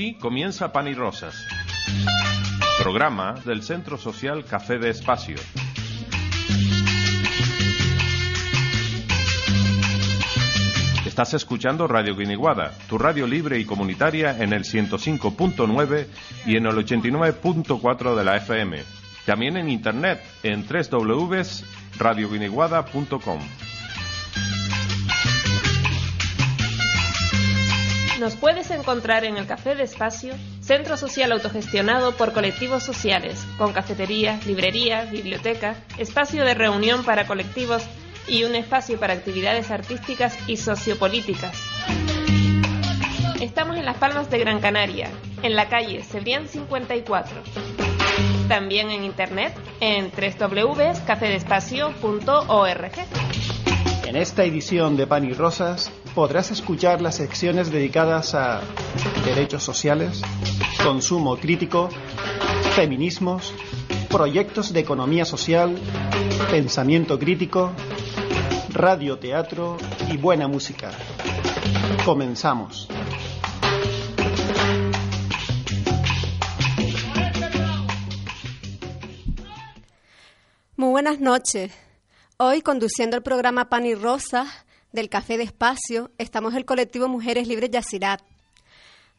[0.00, 1.46] Aquí comienza Pan y Rosas,
[2.82, 5.36] programa del Centro Social Café de Espacio.
[11.04, 16.06] Estás escuchando Radio Guiniguada, tu radio libre y comunitaria en el 105.9
[16.46, 18.82] y en el 89.4 de la FM.
[19.26, 23.40] También en internet en www.radioguiniguada.com.
[28.20, 33.72] Nos puedes encontrar en el Café de Espacio, centro social autogestionado por colectivos sociales, con
[33.72, 37.82] cafetería, librería, biblioteca, espacio de reunión para colectivos
[38.28, 41.58] y un espacio para actividades artísticas y sociopolíticas.
[43.40, 45.08] Estamos en Las Palmas de Gran Canaria,
[45.42, 47.42] en la calle Cebrián 54.
[48.48, 52.92] También en internet en www.cafedespacio.org.
[54.04, 58.60] En esta edición de Pan y Rosas podrás escuchar las secciones dedicadas a
[59.24, 60.22] derechos sociales,
[60.82, 61.88] consumo crítico,
[62.74, 63.54] feminismos,
[64.08, 65.78] proyectos de economía social,
[66.50, 67.72] pensamiento crítico,
[68.70, 69.76] radioteatro
[70.10, 70.90] y buena música.
[72.04, 72.88] Comenzamos.
[80.76, 81.72] Muy buenas noches.
[82.38, 84.46] Hoy, conduciendo el programa Pan y Rosa
[84.92, 88.20] del Café de Espacio, estamos el colectivo Mujeres Libres Yacirat.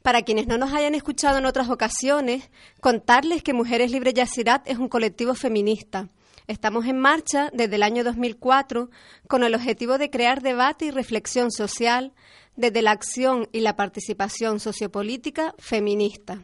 [0.01, 2.49] Para quienes no nos hayan escuchado en otras ocasiones,
[2.79, 6.09] contarles que Mujeres Libres Yacirat es un colectivo feminista.
[6.47, 8.89] Estamos en marcha desde el año 2004
[9.27, 12.11] con el objetivo de crear debate y reflexión social
[12.55, 16.41] desde la acción y la participación sociopolítica feminista.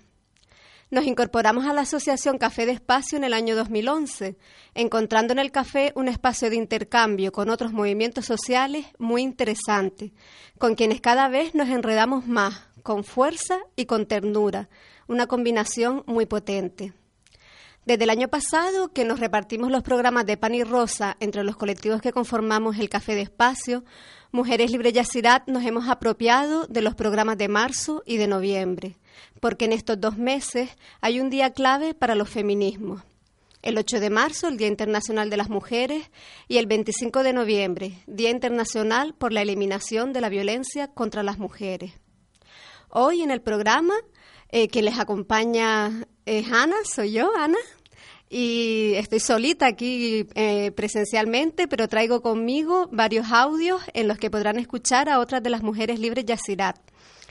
[0.90, 4.38] Nos incorporamos a la Asociación Café de Espacio en el año 2011,
[4.74, 10.14] encontrando en el café un espacio de intercambio con otros movimientos sociales muy interesante,
[10.58, 14.70] con quienes cada vez nos enredamos más, con fuerza y con ternura,
[15.10, 16.94] una combinación muy potente.
[17.86, 21.58] Desde el año pasado, que nos repartimos los programas de Pan y Rosa entre los
[21.58, 23.84] colectivos que conformamos el Café de Espacio,
[24.32, 28.98] Mujeres Libre Yacirat nos hemos apropiado de los programas de marzo y de noviembre
[29.40, 30.70] porque en estos dos meses
[31.02, 33.02] hay un día clave para los feminismos.
[33.62, 36.10] El 8 de marzo, el Día Internacional de las Mujeres,
[36.48, 41.38] y el 25 de noviembre, Día Internacional por la Eliminación de la Violencia contra las
[41.38, 41.94] Mujeres.
[42.90, 43.96] Hoy en el programa
[44.50, 47.58] eh, que les acompaña es Ana, soy yo, Ana,
[48.30, 54.60] y estoy solita aquí eh, presencialmente, pero traigo conmigo varios audios en los que podrán
[54.60, 56.78] escuchar a otras de las mujeres libres Yacirat.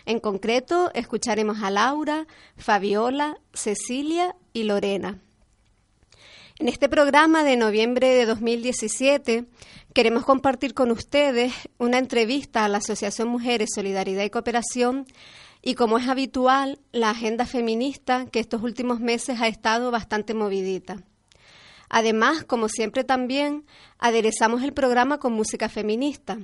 [0.06, 5.20] En concreto, escucharemos a Laura, Fabiola, Cecilia y Lorena.
[6.60, 9.46] En este programa de noviembre de 2017
[9.92, 15.06] queremos compartir con ustedes una entrevista a la Asociación Mujeres Solidaridad y Cooperación
[15.60, 21.02] y como es habitual, la agenda feminista que estos últimos meses ha estado bastante movidita.
[21.88, 23.66] Además, como siempre también,
[23.98, 26.38] aderezamos el programa con música feminista.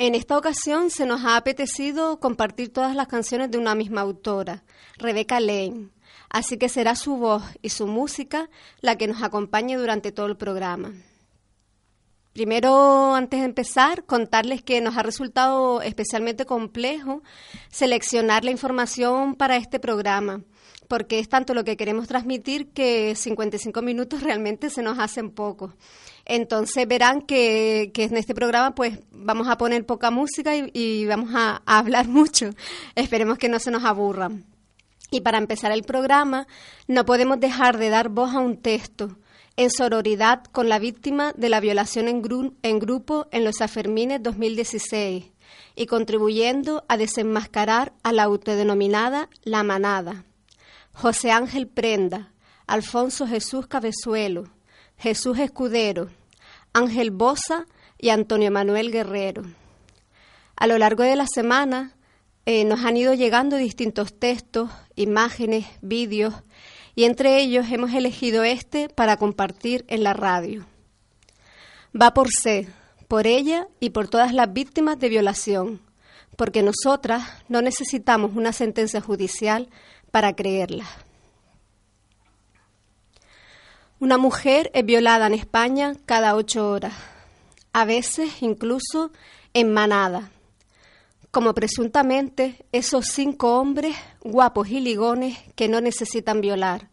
[0.00, 4.62] En esta ocasión se nos ha apetecido compartir todas las canciones de una misma autora,
[4.96, 5.88] Rebecca Lane.
[6.30, 8.48] Así que será su voz y su música
[8.80, 10.92] la que nos acompañe durante todo el programa.
[12.32, 17.24] Primero, antes de empezar, contarles que nos ha resultado especialmente complejo
[17.68, 20.42] seleccionar la información para este programa,
[20.86, 25.74] porque es tanto lo que queremos transmitir que 55 minutos realmente se nos hacen poco.
[26.28, 31.62] Entonces verán que, en este programa pues vamos a poner poca música y, vamos a,
[31.66, 32.50] a, hablar mucho.
[32.94, 34.44] Esperemos que no se nos aburran.
[35.10, 36.46] Y para empezar el programa,
[36.86, 39.16] no podemos dejar de dar voz a un texto
[39.56, 42.22] en sororidad con la víctima de la violación en,
[42.62, 45.32] en grupo en los Afermines 2016
[45.74, 50.24] y contribuyendo a desenmascarar a la autodenominada La Manada.
[50.92, 52.32] José Ángel Prenda,
[52.66, 54.44] Alfonso Jesús Cabezuelo,
[54.96, 56.10] Jesús Escudero,
[56.72, 57.66] Ángel Bosa
[57.98, 59.44] y Antonio Manuel Guerrero.
[60.56, 61.94] A lo largo de la semana
[62.46, 66.34] eh, nos han ido llegando distintos textos, imágenes, vídeos,
[66.94, 70.66] y entre ellos hemos elegido este para compartir en la radio.
[71.94, 72.68] Va por C,
[73.06, 75.80] por ella y por todas las víctimas de violación,
[76.36, 79.68] porque nosotras no necesitamos una sentencia judicial
[80.10, 80.86] para creerla.
[84.00, 86.94] Una mujer es violada en España cada ocho horas,
[87.72, 89.10] a veces incluso
[89.54, 90.30] en manada,
[91.32, 96.90] como presuntamente esos cinco hombres guapos y ligones que no necesitan violar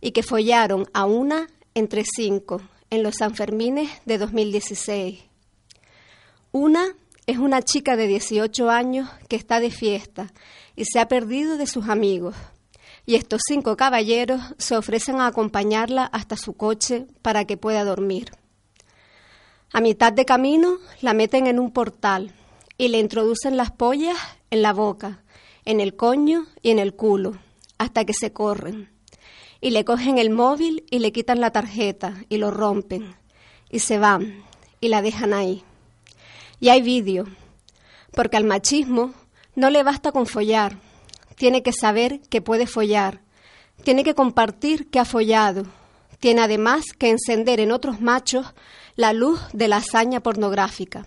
[0.00, 5.24] y que follaron a una entre cinco en los Sanfermines de 2016.
[6.52, 6.86] Una
[7.26, 10.32] es una chica de 18 años que está de fiesta
[10.76, 12.36] y se ha perdido de sus amigos
[13.08, 18.32] y estos cinco caballeros se ofrecen a acompañarla hasta su coche para que pueda dormir.
[19.72, 22.34] A mitad de camino la meten en un portal
[22.76, 24.18] y le introducen las pollas
[24.50, 25.22] en la boca,
[25.64, 27.38] en el coño y en el culo,
[27.78, 28.90] hasta que se corren.
[29.62, 33.16] Y le cogen el móvil y le quitan la tarjeta y lo rompen.
[33.70, 34.44] Y se van
[34.82, 35.64] y la dejan ahí.
[36.60, 37.24] Y hay vídeo,
[38.12, 39.14] porque al machismo
[39.54, 40.76] no le basta con follar,
[41.38, 43.22] tiene que saber que puede follar,
[43.84, 45.64] tiene que compartir que ha follado,
[46.20, 48.46] tiene además que encender en otros machos
[48.96, 51.06] la luz de la hazaña pornográfica.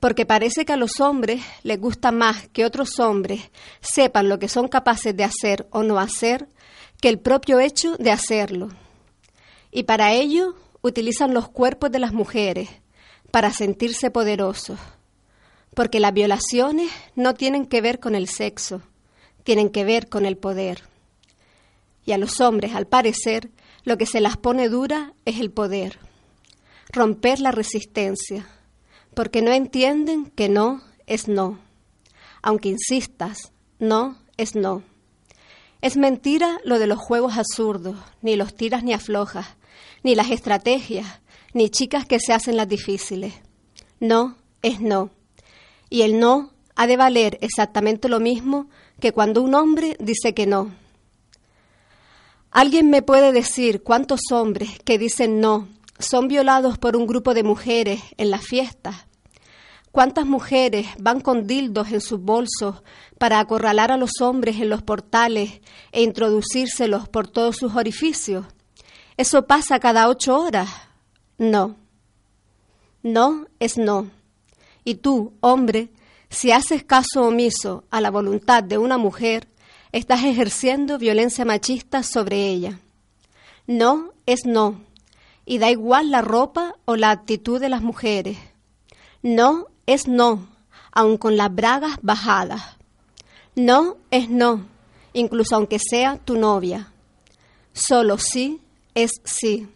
[0.00, 3.50] Porque parece que a los hombres les gusta más que otros hombres
[3.80, 6.48] sepan lo que son capaces de hacer o no hacer
[7.00, 8.70] que el propio hecho de hacerlo.
[9.70, 12.68] Y para ello utilizan los cuerpos de las mujeres
[13.30, 14.78] para sentirse poderosos.
[15.74, 18.82] Porque las violaciones no tienen que ver con el sexo,
[19.44, 20.82] tienen que ver con el poder.
[22.04, 23.50] Y a los hombres, al parecer,
[23.84, 25.98] lo que se las pone dura es el poder,
[26.90, 28.46] romper la resistencia,
[29.14, 31.60] porque no entienden que no es no.
[32.42, 34.82] Aunque insistas, no es no.
[35.80, 39.46] Es mentira lo de los juegos absurdos, ni los tiras ni aflojas,
[40.02, 41.20] ni las estrategias,
[41.52, 43.34] ni chicas que se hacen las difíciles.
[44.00, 45.10] No es no.
[45.90, 48.68] Y el no ha de valer exactamente lo mismo
[49.00, 50.72] que cuando un hombre dice que no.
[52.50, 55.68] ¿Alguien me puede decir cuántos hombres que dicen no
[55.98, 59.06] son violados por un grupo de mujeres en las fiestas?
[59.90, 62.82] ¿Cuántas mujeres van con dildos en sus bolsos
[63.16, 65.60] para acorralar a los hombres en los portales
[65.92, 68.44] e introducírselos por todos sus orificios?
[69.16, 70.68] ¿Eso pasa cada ocho horas?
[71.38, 71.76] No.
[73.04, 74.10] No es no.
[74.82, 75.90] Y tú, hombre,
[76.34, 79.48] si haces caso omiso a la voluntad de una mujer,
[79.92, 82.80] estás ejerciendo violencia machista sobre ella.
[83.66, 84.80] No es no,
[85.46, 88.36] y da igual la ropa o la actitud de las mujeres.
[89.22, 90.48] No es no,
[90.92, 92.76] aun con las bragas bajadas.
[93.54, 94.66] No es no,
[95.12, 96.92] incluso aunque sea tu novia.
[97.72, 98.60] Solo sí
[98.94, 99.68] es sí.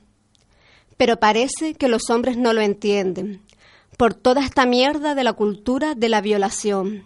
[0.97, 3.43] Pero parece que los hombres no lo entienden
[3.99, 7.03] por toda esta mierda de la cultura de la violación.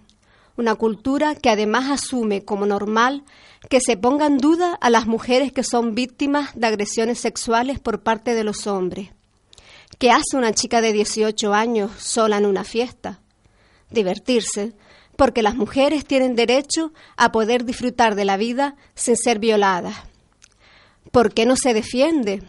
[0.59, 3.25] Una cultura que además asume como normal
[3.71, 8.03] que se ponga en duda a las mujeres que son víctimas de agresiones sexuales por
[8.03, 9.09] parte de los hombres.
[9.99, 13.21] ¿Qué hace una chica de 18 años sola en una fiesta?
[13.91, 14.75] Divertirse,
[15.17, 19.97] porque las mujeres tienen derecho a poder disfrutar de la vida sin ser violadas.
[21.11, 22.43] ¿Por qué no se defiende?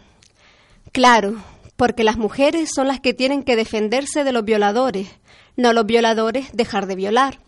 [0.92, 1.36] Claro,
[1.76, 5.08] porque las mujeres son las que tienen que defenderse de los violadores,
[5.56, 7.40] no los violadores dejar de violar.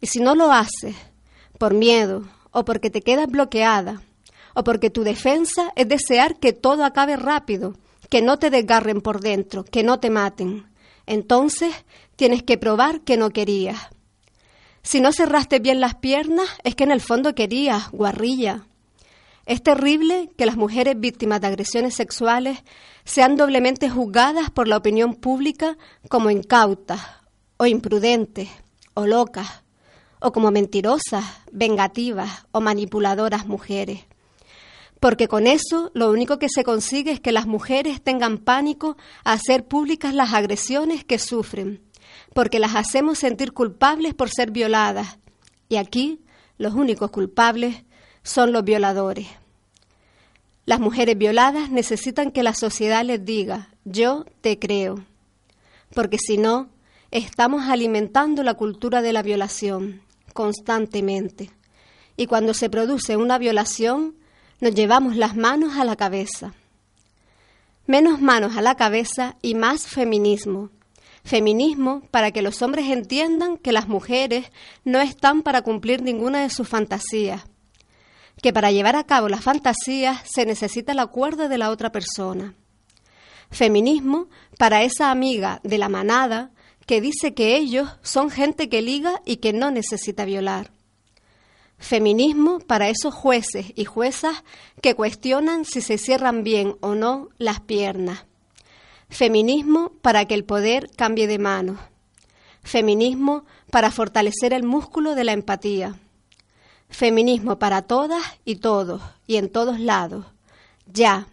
[0.00, 0.94] Y si no lo haces
[1.58, 4.02] por miedo o porque te quedas bloqueada
[4.54, 7.74] o porque tu defensa es desear que todo acabe rápido,
[8.08, 10.66] que no te desgarren por dentro, que no te maten,
[11.06, 11.74] entonces
[12.16, 13.78] tienes que probar que no querías.
[14.82, 18.66] Si no cerraste bien las piernas, es que en el fondo querías, guarrilla.
[19.46, 22.58] Es terrible que las mujeres víctimas de agresiones sexuales
[23.04, 27.00] sean doblemente juzgadas por la opinión pública como incautas
[27.56, 28.48] o imprudentes
[28.94, 29.62] o locas
[30.18, 34.00] o como mentirosas, vengativas o manipuladoras mujeres.
[34.98, 39.34] Porque con eso lo único que se consigue es que las mujeres tengan pánico a
[39.34, 41.82] hacer públicas las agresiones que sufren,
[42.34, 45.18] porque las hacemos sentir culpables por ser violadas.
[45.68, 46.24] Y aquí
[46.58, 47.84] los únicos culpables
[48.26, 49.28] son los violadores.
[50.64, 55.04] Las mujeres violadas necesitan que la sociedad les diga, yo te creo,
[55.94, 56.68] porque si no,
[57.12, 60.02] estamos alimentando la cultura de la violación
[60.34, 61.52] constantemente.
[62.16, 64.16] Y cuando se produce una violación,
[64.60, 66.52] nos llevamos las manos a la cabeza.
[67.86, 70.70] Menos manos a la cabeza y más feminismo.
[71.22, 74.50] Feminismo para que los hombres entiendan que las mujeres
[74.84, 77.44] no están para cumplir ninguna de sus fantasías,
[78.42, 82.54] que para llevar a cabo las fantasías se necesita el acuerdo de la otra persona.
[83.50, 84.28] Feminismo
[84.58, 86.50] para esa amiga de la manada
[86.86, 90.70] que dice que ellos son gente que liga y que no necesita violar.
[91.78, 94.44] Feminismo para esos jueces y juezas
[94.80, 98.24] que cuestionan si se cierran bien o no las piernas.
[99.08, 101.78] Feminismo para que el poder cambie de mano.
[102.62, 105.98] Feminismo para fortalecer el músculo de la empatía.
[106.88, 110.26] Feminismo para todas y todos y en todos lados.
[110.86, 111.26] Ya.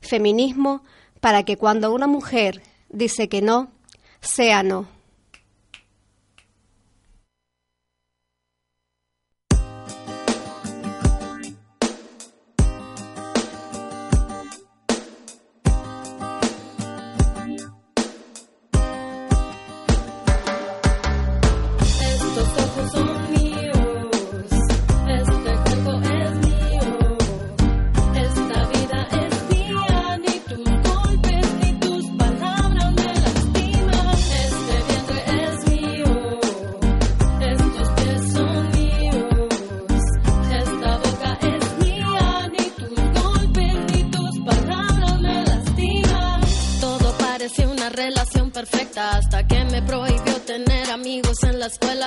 [0.00, 0.82] Feminismo
[1.20, 3.70] para que cuando una mujer dice que no,
[4.20, 4.86] sea no.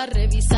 [0.06, 0.55] revisar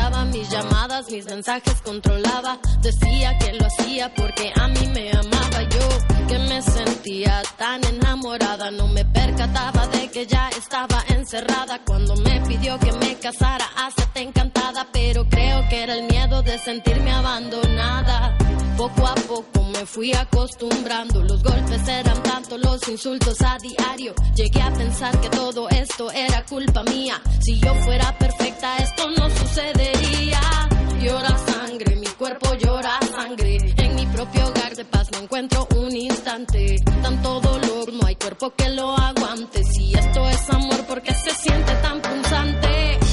[1.10, 2.58] mis mensajes controlaba.
[2.82, 8.70] Decía que lo hacía porque a mí me amaba yo, que me sentía tan enamorada.
[8.70, 13.66] No me percataba de que ya estaba encerrada cuando me pidió que me casara.
[13.76, 18.36] Hacete encantada, pero creo que era el miedo de sentirme abandonada.
[18.76, 24.14] Poco a poco me fui acostumbrando, los golpes eran tanto, los insultos a diario.
[24.34, 27.20] Llegué a pensar que todo esto era culpa mía.
[27.40, 30.68] Si yo fuera perfecta, esto no sucedería
[31.00, 33.56] llora sangre, mi cuerpo llora sangre.
[33.76, 36.76] En mi propio hogar de paz no encuentro un instante.
[37.02, 39.62] Tanto dolor, no hay cuerpo que lo aguante.
[39.64, 43.07] Si esto es amor, ¿por qué se siente tan punzante?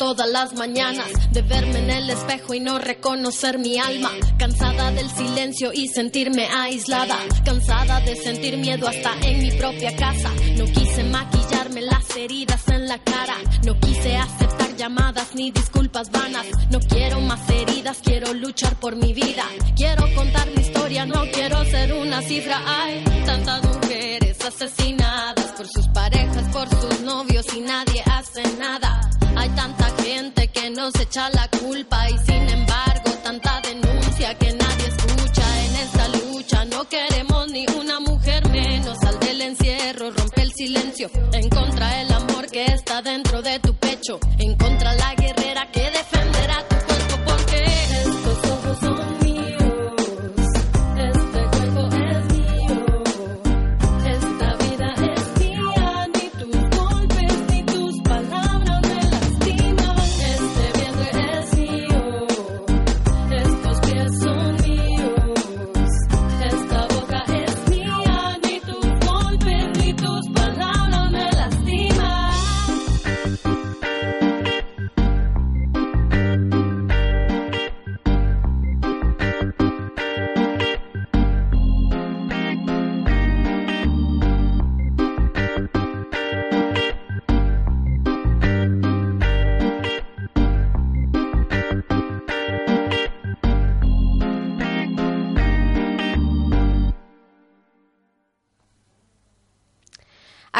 [0.00, 5.10] Todas las mañanas, de verme en el espejo y no reconocer mi alma, cansada del
[5.10, 10.30] silencio y sentirme aislada, cansada de sentir miedo hasta en mi propia casa.
[10.56, 16.46] No quise maquillarme las heridas en la cara, no quise aceptar llamadas ni disculpas vanas.
[16.70, 19.44] No quiero más heridas, quiero luchar por mi vida.
[19.76, 22.58] Quiero contar mi historia, no quiero ser una cifra.
[22.64, 29.10] Hay tantas mujeres asesinadas por sus parejas, por sus novios y nadie hace nada.
[29.36, 34.86] Hay tanta gente que nos echa la culpa y sin embargo tanta denuncia que nadie
[34.86, 36.64] escucha en esta lucha.
[36.64, 38.98] No queremos ni una mujer menos.
[39.02, 41.10] Sal del encierro, rompe el silencio.
[41.32, 44.18] En contra del amor que está dentro de tu pecho.
[44.38, 45.14] En contra la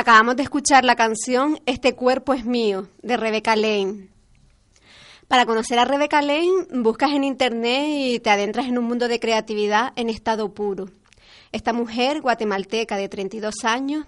[0.00, 4.08] Acabamos de escuchar la canción Este cuerpo es mío, de Rebecca Lane.
[5.28, 9.20] Para conocer a Rebecca Lane, buscas en internet y te adentras en un mundo de
[9.20, 10.88] creatividad en estado puro.
[11.52, 14.06] Esta mujer guatemalteca de 32 años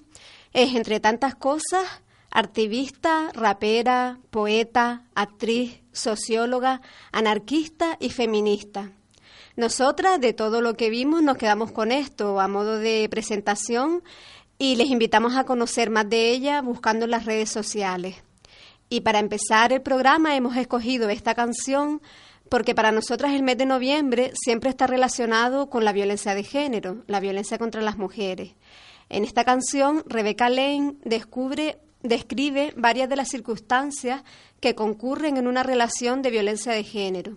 [0.55, 1.85] es, entre tantas cosas,
[2.31, 6.81] activista, rapera, poeta, actriz, socióloga,
[7.13, 8.93] anarquista y feminista.
[9.57, 14.03] Nosotras, de todo lo que vimos, nos quedamos con esto a modo de presentación
[14.63, 18.23] y les invitamos a conocer más de ella buscando en las redes sociales.
[18.89, 22.01] Y para empezar el programa hemos escogido esta canción
[22.49, 27.03] porque para nosotras el mes de noviembre siempre está relacionado con la violencia de género,
[27.09, 28.55] la violencia contra las mujeres.
[29.09, 34.23] En esta canción, Rebecca Lane describe varias de las circunstancias
[34.61, 37.37] que concurren en una relación de violencia de género.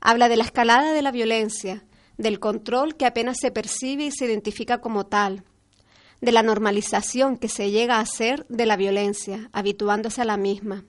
[0.00, 1.84] Habla de la escalada de la violencia,
[2.16, 5.44] del control que apenas se percibe y se identifica como tal,
[6.20, 10.84] de la normalización que se llega a hacer de la violencia, habituándose a la misma,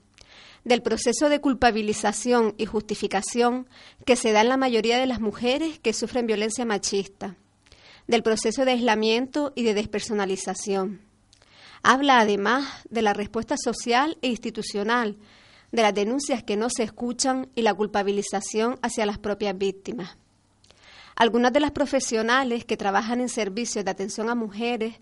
[0.63, 3.67] del proceso de culpabilización y justificación
[4.05, 7.36] que se da en la mayoría de las mujeres que sufren violencia machista,
[8.07, 11.01] del proceso de aislamiento y de despersonalización.
[11.84, 15.17] Habla además de la respuesta social e institucional,
[15.72, 20.17] de las denuncias que no se escuchan y la culpabilización hacia las propias víctimas.
[21.17, 25.00] Algunas de las profesionales que trabajan en servicios de atención a mujeres,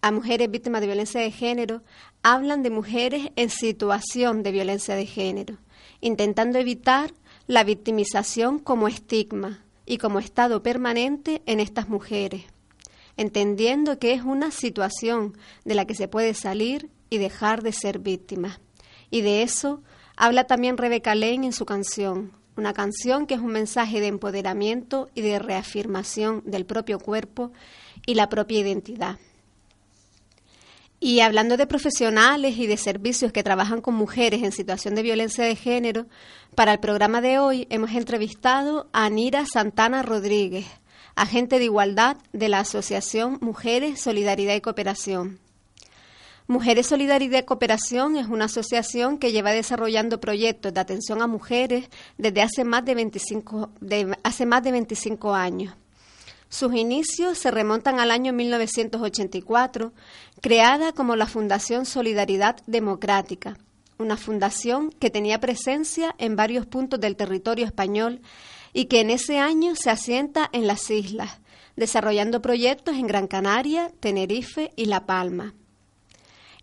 [0.00, 1.82] a mujeres víctimas de violencia de género,
[2.22, 5.58] hablan de mujeres en situación de violencia de género,
[6.00, 7.12] intentando evitar
[7.48, 12.44] la victimización como estigma y como estado permanente en estas mujeres,
[13.16, 17.98] entendiendo que es una situación de la que se puede salir y dejar de ser
[17.98, 18.60] víctima.
[19.10, 19.82] Y de eso
[20.16, 25.08] habla también Rebeca Lane en su canción, una canción que es un mensaje de empoderamiento
[25.14, 27.52] y de reafirmación del propio cuerpo
[28.06, 29.18] y la propia identidad.
[30.98, 35.44] Y hablando de profesionales y de servicios que trabajan con mujeres en situación de violencia
[35.44, 36.06] de género,
[36.54, 40.66] para el programa de hoy hemos entrevistado a Anira Santana Rodríguez,
[41.14, 45.45] agente de igualdad de la Asociación Mujeres, Solidaridad y Cooperación.
[46.48, 51.90] Mujeres Solidaridad y Cooperación es una asociación que lleva desarrollando proyectos de atención a mujeres
[52.18, 53.70] desde hace más de 25,
[54.22, 55.74] hace más de 25 años.
[56.48, 59.92] Sus inicios se remontan al año 1984,
[60.40, 63.58] creada como la Fundación Solidaridad Democrática,
[63.98, 68.20] una fundación que tenía presencia en varios puntos del territorio español
[68.72, 71.40] y que en ese año se asienta en las islas,
[71.74, 75.52] desarrollando proyectos en Gran Canaria, Tenerife y La Palma.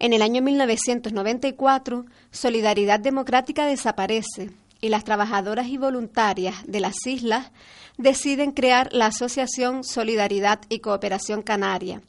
[0.04, 4.50] En el año 1994, Solidaridad Democrática desaparece
[4.82, 7.54] y las trabajadoras y voluntarias de las islas
[7.98, 12.02] deciden crear la Asociación Solidaridad y Cooperación Canaria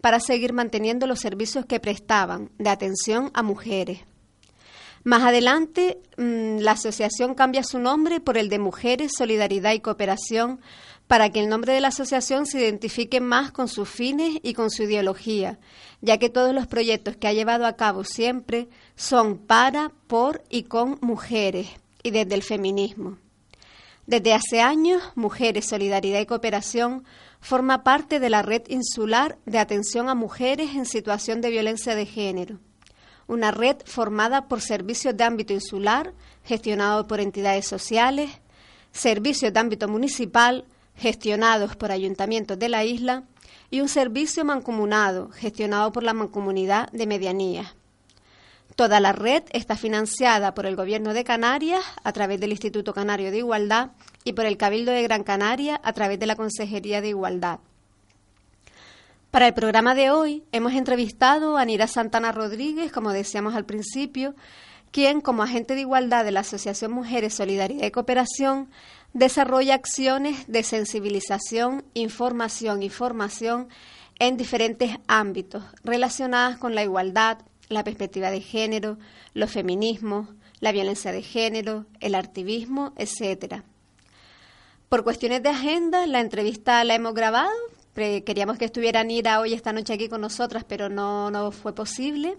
[0.00, 4.00] para seguir manteniendo los servicios que prestaban de atención a mujeres.
[5.04, 10.58] Más adelante, mm, la asociación cambia su nombre por el de Mujeres, Solidaridad y Cooperación
[11.06, 14.70] para que el nombre de la asociación se identifique más con sus fines y con
[14.70, 15.58] su ideología,
[16.00, 20.64] ya que todos los proyectos que ha llevado a cabo siempre son para, por y
[20.64, 21.68] con mujeres
[22.02, 23.18] y desde el feminismo.
[24.06, 27.04] Desde hace años, Mujeres, Solidaridad y Cooperación
[27.40, 32.06] forma parte de la red insular de atención a mujeres en situación de violencia de
[32.06, 32.58] género,
[33.28, 36.12] una red formada por servicios de ámbito insular,
[36.44, 38.30] gestionados por entidades sociales,
[38.92, 40.64] servicios de ámbito municipal,
[40.96, 43.24] gestionados por ayuntamientos de la isla,
[43.72, 47.74] y un servicio mancomunado, gestionado por la Mancomunidad de Medianía.
[48.76, 53.30] Toda la red está financiada por el Gobierno de Canarias a través del Instituto Canario
[53.30, 53.92] de Igualdad
[54.24, 57.60] y por el Cabildo de Gran Canaria a través de la Consejería de Igualdad.
[59.30, 64.34] Para el programa de hoy hemos entrevistado a Nira Santana Rodríguez, como decíamos al principio,
[64.90, 68.68] quien, como agente de igualdad de la Asociación Mujeres Solidaridad y Cooperación,
[69.12, 73.68] desarrolla acciones de sensibilización, información y formación
[74.18, 78.98] en diferentes ámbitos relacionadas con la igualdad, la perspectiva de género,
[79.34, 80.28] los feminismos,
[80.60, 83.62] la violencia de género, el activismo, etc.
[84.88, 87.50] Por cuestiones de agenda, la entrevista la hemos grabado.
[87.94, 92.38] Queríamos que estuviera Nira hoy esta noche aquí con nosotras, pero no, no fue posible.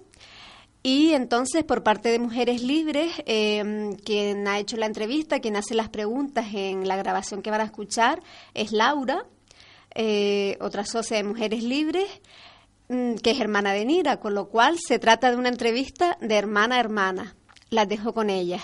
[0.86, 5.76] Y entonces, por parte de Mujeres Libres, em, quien ha hecho la entrevista, quien hace
[5.76, 8.22] las preguntas en la grabación que van a escuchar,
[8.54, 9.24] es Laura,
[9.96, 12.10] eh, otra socia de Mujeres Libres,
[12.90, 16.36] mm, que es hermana de Nira, con lo cual se trata de una entrevista de
[16.36, 17.36] hermana a hermana.
[17.70, 18.60] Las dejo con ella.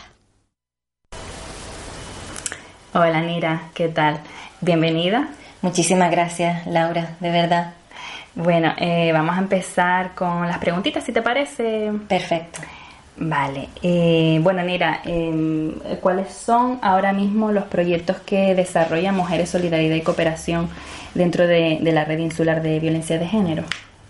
[2.94, 4.20] Hola Nira, ¿qué tal?
[4.60, 5.30] Bienvenida.
[5.62, 7.74] Muchísimas gracias, Laura, de verdad.
[8.36, 11.92] Bueno, eh, vamos a empezar con las preguntitas, si te parece.
[12.08, 12.62] Perfecto.
[13.18, 13.68] Vale.
[13.84, 20.02] Eh, bueno, Nira, em, ¿cuáles son ahora mismo los proyectos que desarrolla Mujeres Solidaridad y
[20.02, 20.70] Cooperación
[21.14, 23.64] dentro de, de la red insular de violencia de género?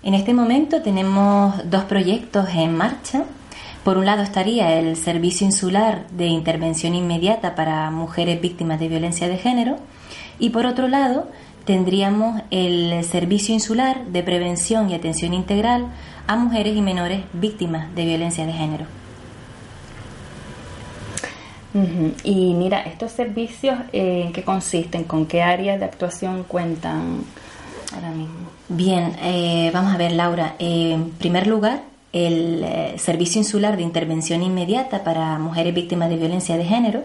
[0.04, 3.24] En este momento tenemos dos proyectos en marcha.
[3.84, 9.28] Por un lado estaría el Servicio Insular de Intervención Inmediata para Mujeres Víctimas de Violencia
[9.28, 9.78] de Género
[10.38, 11.28] y por otro lado
[11.70, 15.86] tendríamos el Servicio Insular de Prevención y Atención Integral
[16.26, 18.86] a mujeres y menores víctimas de violencia de género.
[22.24, 25.04] Y mira, estos servicios, eh, ¿en qué consisten?
[25.04, 27.24] ¿Con qué áreas de actuación cuentan
[27.94, 28.50] ahora mismo?
[28.68, 30.56] Bien, eh, vamos a ver, Laura.
[30.58, 36.18] Eh, en primer lugar, el eh, Servicio Insular de Intervención Inmediata para Mujeres Víctimas de
[36.18, 37.04] Violencia de Género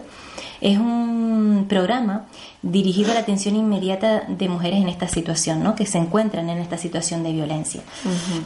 [0.61, 2.25] es un programa
[2.61, 5.75] dirigido a la atención inmediata de mujeres en esta situación, ¿no?
[5.75, 7.81] que se encuentran en esta situación de violencia.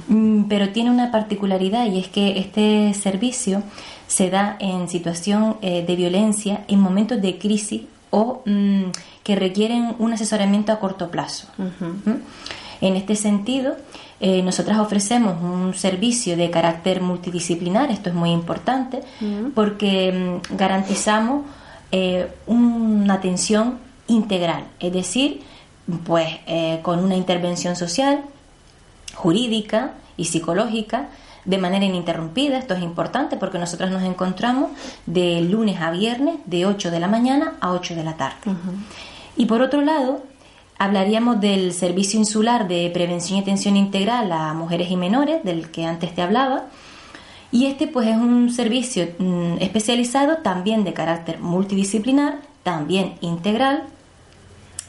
[0.07, 3.63] Mm, pero tiene una particularidad y es que este servicio
[4.07, 8.85] se da en situación eh, de violencia en momentos de crisis o mm,
[9.23, 11.47] que requieren un asesoramiento a corto plazo.
[11.57, 12.11] ¿Mm?
[12.81, 13.75] En este sentido,
[14.21, 19.01] eh, nosotras ofrecemos un servicio de carácter multidisciplinar, esto es muy importante,
[19.53, 21.43] porque garantizamos
[21.91, 25.41] eh, una atención integral, es decir,
[26.05, 28.21] pues eh, con una intervención social,
[29.15, 31.09] jurídica y psicológica
[31.45, 32.57] de manera ininterrumpida.
[32.57, 34.71] Esto es importante porque nosotros nos encontramos
[35.05, 38.37] de lunes a viernes de 8 de la mañana a 8 de la tarde.
[39.35, 40.23] Y por otro lado,
[40.77, 45.85] hablaríamos del Servicio Insular de Prevención y Atención Integral a Mujeres y Menores, del que
[45.85, 46.65] antes te hablaba,
[47.51, 53.83] y este pues es un servicio mm, especializado también de carácter multidisciplinar, también integral,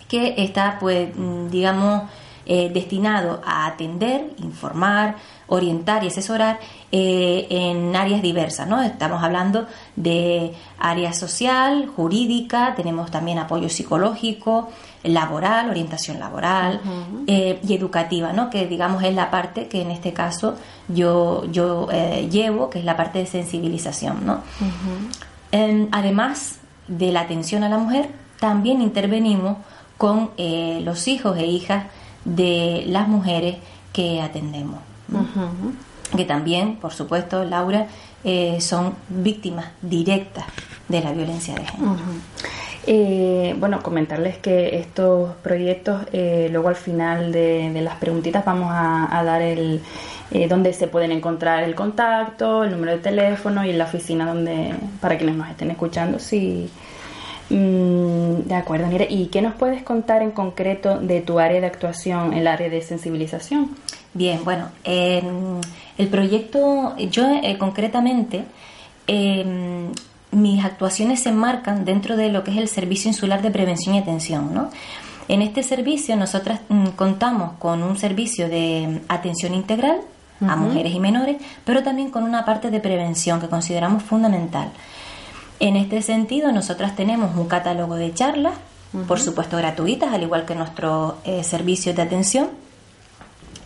[0.09, 2.03] que está pues mm, digamos
[2.47, 6.59] eh, destinado a atender, informar, orientar y asesorar
[6.91, 8.83] eh, en áreas diversas, ¿no?
[8.83, 14.69] Estamos hablando de área social, jurídica, tenemos también apoyo psicológico,
[15.03, 16.81] laboral, orientación laboral
[17.27, 18.51] eh, y educativa, ¿no?
[18.51, 20.57] Que digamos es la parte que en este caso
[20.89, 24.43] yo, yo eh, llevo, que es la parte de sensibilización, ¿no?
[25.53, 26.57] Em, además
[26.89, 29.59] de la atención a la mujer, también intervenimos
[29.97, 31.85] con los hijos e hijas
[32.25, 33.57] de las mujeres
[33.93, 34.79] que atendemos
[36.17, 37.87] que también, por supuesto, Laura,
[38.25, 40.45] eh, son víctimas directas
[40.89, 41.97] de la violencia de género.
[42.87, 49.23] Eh, bueno, comentarles que estos proyectos, eh, luego al final de, las preguntitas vamos a,
[49.25, 49.83] dar el
[50.49, 55.19] donde se pueden encontrar el contacto, el número de teléfono y la oficina donde para
[55.19, 56.19] quienes nos estén escuchando.
[56.19, 56.71] Sí.
[57.51, 61.67] Mm, de acuerdo, mire, ¿y qué nos puedes contar en concreto de tu área de
[61.67, 63.77] actuación, el área de sensibilización?
[64.15, 68.45] Bien, bueno, el proyecto, yo eh, concretamente,
[69.07, 69.93] em,
[70.33, 73.99] mis actuaciones se enmarcan dentro de lo que es el Servicio Insular de Prevención y
[73.99, 74.71] Atención, ¿no?
[75.29, 80.01] En este servicio nosotras mm, contamos con un servicio de atención integral
[80.41, 84.71] a mujeres y menores, pero también con una parte de prevención que consideramos fundamental.
[85.61, 88.55] En este sentido, nosotras tenemos un catálogo de charlas,
[89.07, 92.49] por supuesto gratuitas, al igual que nuestro eh, servicio de atención,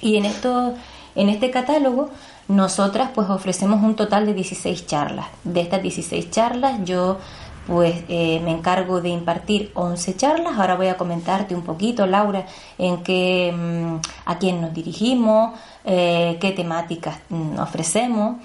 [0.01, 0.75] y en, esto,
[1.15, 2.11] en este catálogo
[2.49, 5.27] nosotras pues ofrecemos un total de 16 charlas.
[5.45, 7.19] De estas 16 charlas yo
[7.67, 10.59] pues eh, me encargo de impartir 11 charlas.
[10.59, 12.47] Ahora voy a comentarte un poquito, Laura,
[12.79, 13.97] en qué, mm,
[14.27, 18.37] a quién nos dirigimos, eh, qué temáticas mm, ofrecemos.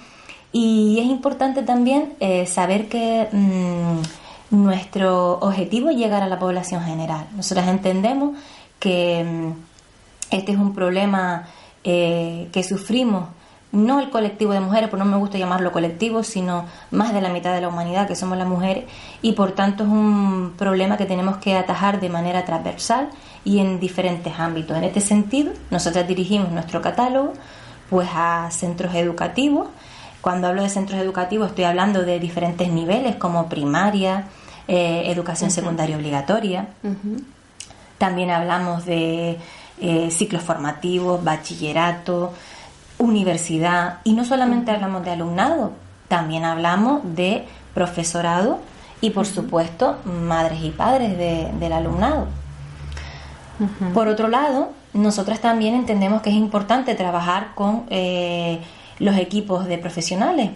[0.51, 6.84] Y es importante también eh, saber que mm, nuestro objetivo es llegar a la población
[6.84, 7.27] general.
[7.36, 8.38] Nosotras entendemos
[8.79, 9.51] que
[10.32, 11.47] este es un problema
[11.83, 13.29] eh, que sufrimos,
[13.71, 17.29] no el colectivo de mujeres, porque no me gusta llamarlo colectivo, sino más de la
[17.29, 18.85] mitad de la humanidad, que somos las mujeres,
[19.21, 23.09] y por tanto es un problema que tenemos que atajar de manera transversal
[23.45, 24.75] y en diferentes ámbitos.
[24.77, 27.33] En este sentido, nosotros dirigimos nuestro catálogo
[27.89, 29.67] pues a centros educativos.
[30.21, 34.25] Cuando hablo de centros educativos estoy hablando de diferentes niveles como primaria,
[34.67, 36.67] eh, educación secundaria obligatoria.
[37.97, 39.37] También hablamos de
[39.81, 42.33] eh, ciclos formativos, bachillerato,
[42.97, 43.99] universidad.
[44.03, 45.73] Y no solamente hablamos de alumnado,
[46.07, 48.59] también hablamos de profesorado
[49.01, 52.27] y, por supuesto, madres y padres del alumnado.
[53.93, 58.59] Por otro lado, nosotras también entendemos que es importante trabajar con eh,
[58.99, 60.51] los equipos de profesionales.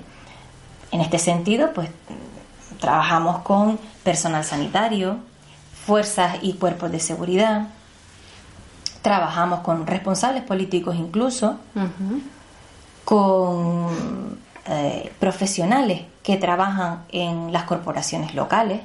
[0.92, 1.90] En este sentido, pues
[2.80, 5.18] trabajamos con personal sanitario,
[5.86, 7.68] fuerzas y cuerpos de seguridad,
[9.04, 11.60] trabajamos con responsables políticos incluso,
[13.04, 18.80] con eh, profesionales que trabajan en las corporaciones locales,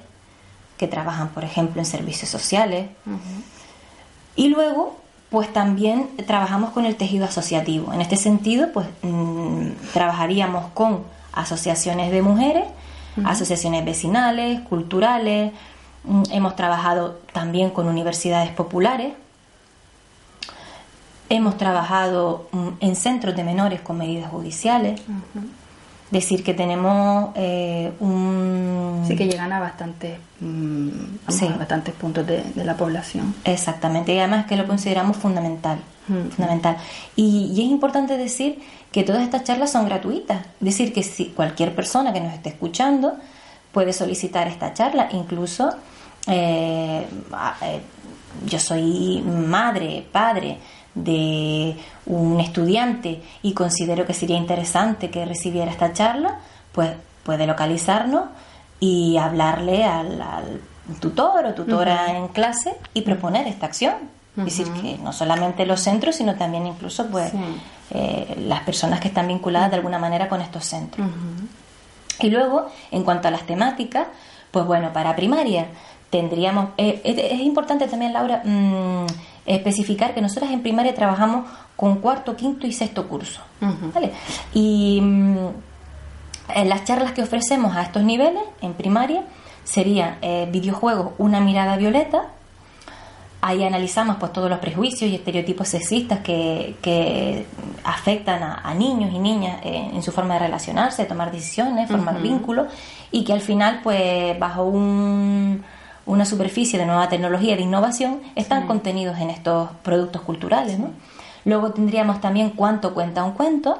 [0.76, 2.88] que trabajan, por ejemplo, en servicios sociales.
[4.34, 4.98] Y luego,
[5.30, 7.92] pues también trabajamos con el tejido asociativo.
[7.92, 12.64] En este sentido, pues mm, trabajaríamos con asociaciones de mujeres,
[13.24, 15.52] asociaciones vecinales, culturales,
[16.04, 19.12] mm, hemos trabajado también con universidades populares,
[21.28, 25.00] Hemos trabajado mm, en centros de menores con medidas judiciales.
[26.10, 29.04] Decir que tenemos eh, un...
[29.06, 30.88] Sí, que llegan a bastantes, mm,
[31.26, 33.34] a bastantes puntos de, la población.
[33.44, 35.78] Exactamente, y además que lo consideramos fundamental.
[36.06, 36.78] Fundamental.
[37.14, 38.58] Y, y, es importante decir
[38.90, 40.46] que todas estas charlas son gratuitas.
[40.58, 43.18] Decir, que si cualquier persona que nos esté escuchando
[43.72, 45.70] puede solicitar esta charla, incluso
[46.26, 47.06] eh,
[47.62, 47.80] eh,
[48.46, 50.58] yo soy madre, padre
[51.04, 56.38] de un estudiante y considero que sería interesante que recibiera esta charla,
[56.72, 56.90] pues
[57.22, 58.24] puede localizarnos
[58.80, 60.60] y hablarle al,
[61.00, 63.94] tutor o tutora en clase y proponer esta acción.
[64.38, 67.32] Es decir, que no solamente los centros, sino también incluso pues
[67.90, 71.08] eh, las personas que están vinculadas de alguna manera con estos centros.
[72.20, 74.06] Y luego, en cuanto a las temáticas,
[74.50, 75.66] pues bueno, para primaria
[76.10, 79.06] tendríamos, eh, es, importante también, Laura, mm,
[79.48, 83.40] especificar que nosotras en primaria trabajamos con cuarto, quinto y sexto curso.
[84.54, 85.48] Y mm,
[86.54, 89.24] en las charlas que ofrecemos a estos niveles, en primaria,
[89.64, 92.28] serían eh, videojuegos Una mirada violeta,
[93.40, 97.46] Ahí analizamos pues todos los prejuicios y estereotipos sexistas que,
[97.84, 102.66] afectan a, niños y niñas eh, en su forma de relacionarse, tomar decisiones, formar vínculos
[103.12, 104.64] y que al final pues bajo
[106.08, 110.78] una superficie de nueva tecnología de innovación están contenidos en estos productos culturales.
[111.44, 113.78] Luego tendríamos también cuánto cuenta un cuento,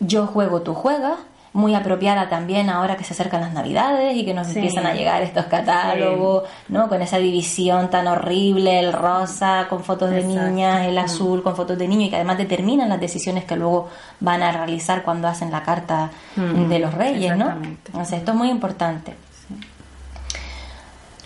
[0.00, 1.18] yo juego, tú juegas,
[1.52, 5.22] muy apropiada también ahora que se acercan las navidades y que nos empiezan a llegar
[5.22, 6.88] estos catálogos, ¿no?
[6.88, 11.78] Con esa división tan horrible, el rosa con fotos de niñas, el azul con fotos
[11.78, 13.88] de niños y que además determinan las decisiones que luego
[14.20, 17.50] van a realizar cuando hacen la carta mm, de los reyes, ¿no?
[17.50, 19.25] Entonces esto es muy importante.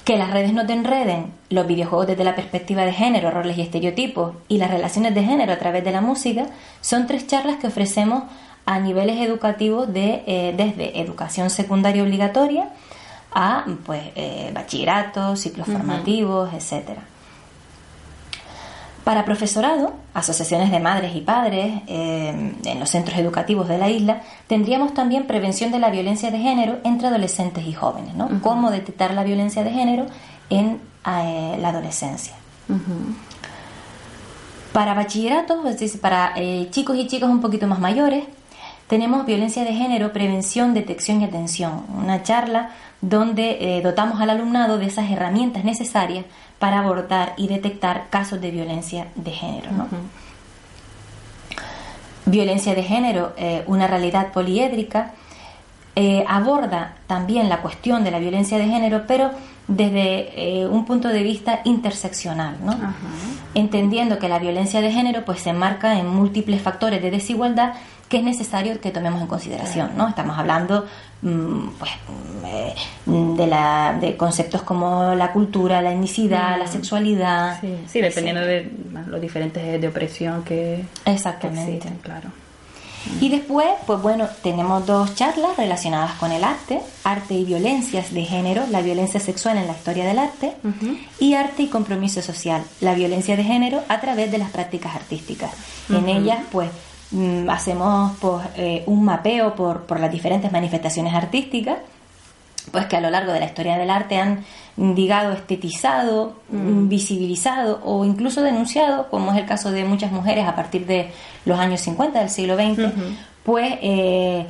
[0.05, 3.61] Que las redes no te enreden, los videojuegos desde la perspectiva de género, roles y
[3.61, 6.47] estereotipos y las relaciones de género a través de la música
[6.81, 8.25] son tres charlas que ofrecemos
[8.67, 12.71] a niveles educativos de, eh, desde educación secundaria obligatoria
[13.33, 17.03] a pues, eh, bachillerato, ciclos formativos, etcétera.
[19.11, 24.23] Para profesorado, asociaciones de madres y padres eh, en los centros educativos de la isla,
[24.47, 28.41] tendríamos también prevención de la violencia de género entre adolescentes y jóvenes, ¿no?
[28.41, 30.07] Cómo detectar la violencia de género
[30.49, 32.35] en la adolescencia.
[34.73, 36.35] Para bachillerato, es decir, para
[36.71, 38.23] chicos y chicas un poquito más mayores,
[38.87, 42.71] tenemos violencia de género, prevención, detección y atención, una charla
[43.01, 46.25] donde eh, dotamos al alumnado de esas herramientas necesarias
[46.61, 49.71] para abordar y detectar casos de violencia de género.
[52.27, 55.15] Violencia de género, eh, una realidad poliédrica,
[55.97, 59.33] eh, aborda también la cuestión de la violencia de género, pero
[59.67, 62.57] desde un punto de vista interseccional,
[63.55, 67.75] entendiendo que la violencia de género pues, se enmarca en múltiples factores de desigualdad
[68.11, 70.09] que es necesario que tomemos en consideración, ¿no?
[70.09, 70.85] Estamos hablando
[71.23, 71.93] mm, pues,
[72.45, 72.75] eh,
[73.07, 76.73] de, la, de conceptos como la cultura, la etnicidad, la mm.
[76.73, 77.61] sexualidad.
[77.87, 78.69] Sí, dependiendo de
[79.07, 81.77] los diferentes de opresión que, Exactamente.
[81.77, 82.31] existen, claro.
[83.21, 88.25] Y después, pues bueno, tenemos dos charlas relacionadas con el arte, arte y violencias de
[88.25, 90.53] género, la violencia sexual en la historia del arte,
[91.19, 95.53] y arte y compromiso social, la violencia de género a través de las prácticas artísticas.
[95.89, 96.90] En ellas, pues, Mm,
[97.49, 101.79] hacemos pues, eh, un mapeo por, por las diferentes manifestaciones artísticas
[102.71, 104.45] pues que a lo largo de la historia del arte han
[104.77, 106.89] digado estetizado, mm.
[106.89, 111.11] visibilizado o incluso denunciado, como es el caso de muchas mujeres a partir de
[111.45, 112.93] los años 50 del siglo XX,
[113.45, 114.47] pues eh,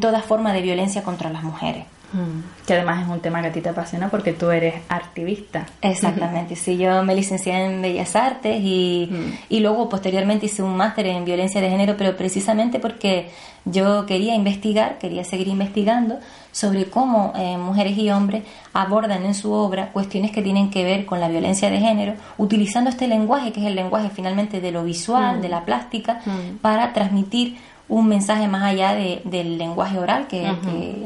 [0.00, 1.84] toda forma de violencia contra las mujeres.
[2.12, 2.66] Mm.
[2.66, 5.66] Que además es un tema que a ti te apasiona porque tú eres activista.
[5.82, 9.32] Exactamente, sí, yo me licencié en Bellas Artes y, mm.
[9.50, 13.30] y luego posteriormente hice un máster en violencia de género, pero precisamente porque
[13.64, 16.18] yo quería investigar, quería seguir investigando
[16.52, 21.04] sobre cómo eh, mujeres y hombres abordan en su obra cuestiones que tienen que ver
[21.04, 24.84] con la violencia de género, utilizando este lenguaje, que es el lenguaje finalmente de lo
[24.84, 25.40] visual, mm.
[25.42, 26.20] de la plástica,
[26.62, 30.52] para transmitir un mensaje más allá de, del lenguaje oral que,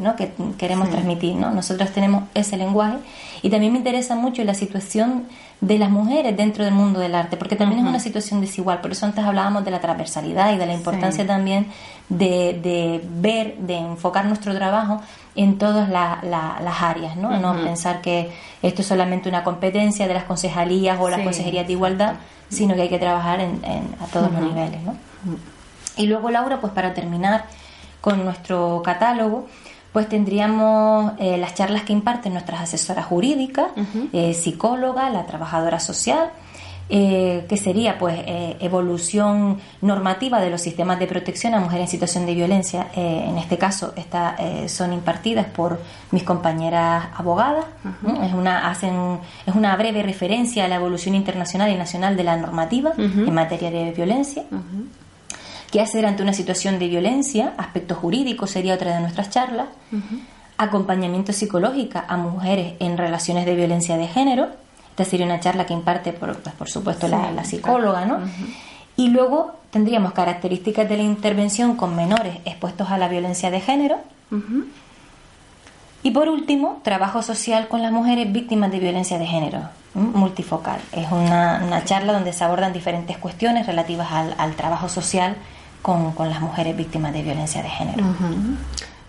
[0.01, 0.16] ¿no?
[0.16, 1.37] que queremos transmitir.
[1.37, 1.51] ¿no?
[1.53, 2.97] Nosotros tenemos ese lenguaje
[3.42, 5.27] y también me interesa mucho la situación
[5.61, 8.81] de las mujeres dentro del mundo del arte, porque también es una situación desigual.
[8.81, 11.66] Por eso antes hablábamos de la transversalidad y de la importancia también
[12.09, 15.01] de, de, ver, de enfocar nuestro trabajo
[15.37, 17.38] en todas las áreas, ¿no?
[17.38, 21.75] No pensar que esto es solamente una competencia de las concejalías o las consejerías de
[21.75, 22.14] igualdad,
[22.49, 23.61] sino que hay que trabajar en,
[24.01, 24.97] a todos los niveles, ¿no?
[25.97, 27.45] Y luego, Laura, pues para terminar
[28.01, 29.47] con nuestro catálogo,
[29.93, 33.69] pues tendríamos eh, las charlas que imparten nuestras asesoras jurídicas,
[34.13, 36.31] eh, psicóloga, la trabajadora social,
[36.89, 38.19] eh, que sería pues
[38.61, 42.89] evolución normativa de los sistemas de protección a mujeres en situación de violencia.
[42.95, 47.65] En este caso está, son impartidas por mis compañeras abogadas.
[48.23, 52.37] Es, una, hacen, es una breve referencia a la evolución internacional y nacional de la
[52.37, 54.45] normativa en materia de violencia.
[55.73, 57.55] ¿Qué hacer ante una situación de violencia?
[57.57, 59.67] Aspectos jurídicos sería otra de nuestras charlas.
[60.59, 64.49] Acompañamiento psicológico a mujeres en relaciones de violencia de género
[64.93, 68.19] esta sería una charla que imparte, por, pues, por supuesto, la, psicóloga, ¿no?
[68.95, 73.97] Y luego tendríamos características de la intervención con menores expuestos a la violencia de género.
[76.03, 79.61] Y por último, trabajo social con las mujeres víctimas de violencia de género,
[79.95, 80.81] multifocal.
[80.93, 85.37] Es una, charla donde se abordan diferentes cuestiones relativas al, trabajo social
[85.83, 88.05] con, las mujeres víctimas de violencia de género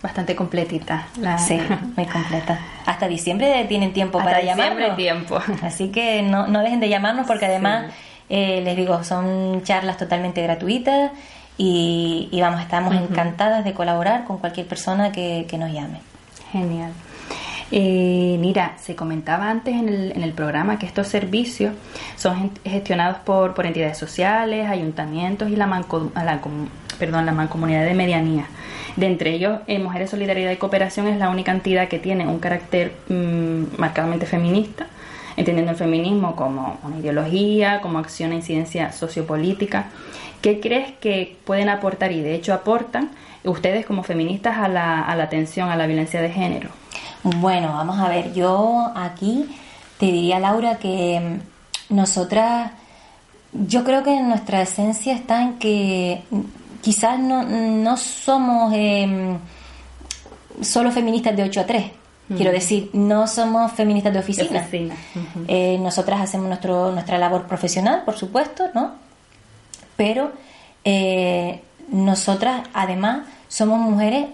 [0.03, 1.07] bastante completita.
[1.17, 1.39] La...
[1.39, 1.57] Sí,
[1.95, 2.59] muy completa.
[2.85, 4.97] Hasta diciembre tienen tiempo Hasta para llamarnos.
[4.97, 5.39] tiempo.
[5.63, 7.85] Así que no, no dejen de llamarnos porque además,
[8.29, 11.11] eh, les digo, son charlas totalmente gratuitas
[11.57, 16.01] y, vamos, estamos encantadas de colaborar con cualquier persona que, que nos llame.
[16.51, 16.91] Genial.
[17.71, 21.73] Eh, mira, se comentaba antes en el, en el, programa que estos servicios
[22.17, 26.41] son gestionados por, por entidades sociales, ayuntamientos y la, la,
[26.99, 28.45] perdón, la mancomunidad de medianía.
[28.95, 32.39] De entre ellos, eh, Mujeres Solidaridad y Cooperación es la única entidad que tiene un
[32.39, 34.87] carácter mm, marcadamente feminista,
[35.35, 39.87] entendiendo el feminismo como una ideología, como acción e incidencia sociopolítica.
[40.41, 43.09] ¿Qué crees que pueden aportar y de hecho aportan
[43.43, 46.82] ustedes como feministas a la, a la atención a la violencia de género?
[47.23, 49.49] Bueno, vamos a ver, yo aquí
[49.97, 51.39] te diría, Laura, que
[51.89, 52.71] mm, nosotras,
[53.53, 56.23] yo creo que nuestra esencia está en que
[56.81, 59.37] quizás no, no somos eh,
[60.61, 61.91] solo feministas de 8 a 3.
[62.35, 64.67] Quiero decir, no somos feministas de oficina.
[65.47, 68.93] Eh, nosotras hacemos nuestro, nuestra labor profesional, por supuesto, ¿no?
[69.95, 70.31] Pero
[70.83, 74.27] eh, nosotras, además, somos mujeres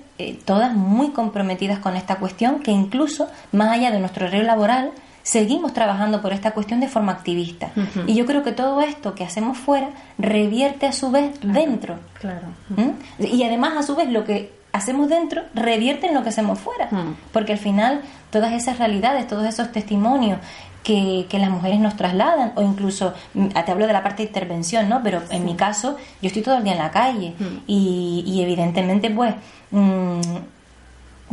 [0.46, 4.92] todas muy comprometidas con esta cuestión, que incluso, más allá de nuestro rol laboral,
[5.24, 7.72] seguimos trabajando por esta cuestión de forma activista.
[8.08, 12.00] Y yo creo que todo esto que hacemos fuera revierte a su vez dentro.
[12.20, 12.48] Claro.
[12.70, 13.26] ¿Mm?
[13.26, 16.90] Y además, a su vez, lo que hacemos dentro revierte en lo que hacemos fuera.
[17.32, 18.02] Porque al final,
[18.32, 20.40] todas esas realidades, todos esos testimonios
[20.84, 24.90] que, las mujeres nos trasladan, o incluso, mm, te hablo de la parte de intervención,
[24.90, 25.02] ¿no?
[25.04, 27.34] Pero en mi caso, yo estoy todo el día en la calle
[27.68, 29.36] y, y, evidentemente, pues,
[29.72, 30.22] mmm,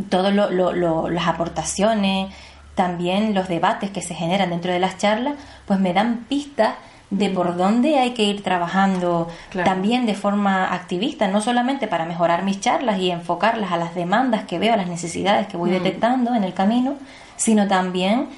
[0.09, 2.33] todas las aportaciones,
[2.75, 5.35] también los debates que se generan dentro de las charlas,
[5.67, 6.75] pues me dan pistas
[7.11, 9.29] de por dónde hay que ir trabajando
[9.65, 14.45] también de forma activista, no solamente para mejorar mis charlas y enfocarlas a las demandas
[14.45, 15.75] que veo, a las necesidades que voy mm.
[15.75, 16.95] detectando en el camino,
[17.37, 18.29] sino también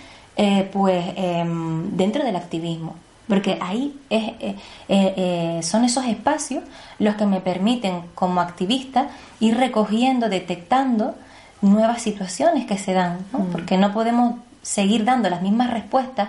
[0.41, 2.95] eh, pues em, dentro del activismo.
[3.27, 4.57] Porque ahí es, eh,
[4.89, 6.63] eh, son esos espacios
[7.01, 9.09] los que me permiten como activista
[9.41, 11.17] ir recogiendo, detectando
[11.61, 13.51] nuevas situaciones que se dan, mm.
[13.51, 16.29] porque no podemos seguir dando las mismas respuestas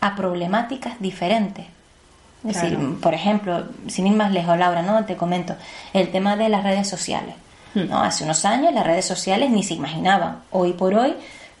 [0.00, 1.66] a problemáticas diferentes.
[2.46, 5.04] Es decir, por ejemplo, sin ir más lejos, Laura, ¿no?
[5.04, 5.54] Te comento,
[5.92, 7.36] el tema de las redes sociales.
[7.74, 7.88] Mm.
[7.88, 8.02] ¿no?
[8.02, 10.40] Hace unos años las redes sociales ni se imaginaban.
[10.50, 11.14] Hoy por hoy,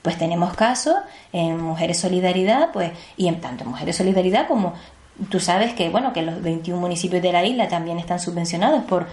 [0.04, 0.96] pues tenemos casos
[1.32, 4.74] en Mujeres Solidaridad, pues, y en tanto Mujeres Solidaridad como
[5.30, 9.06] tú sabes que, bueno, que los 21 municipios de la isla también están subvencionados por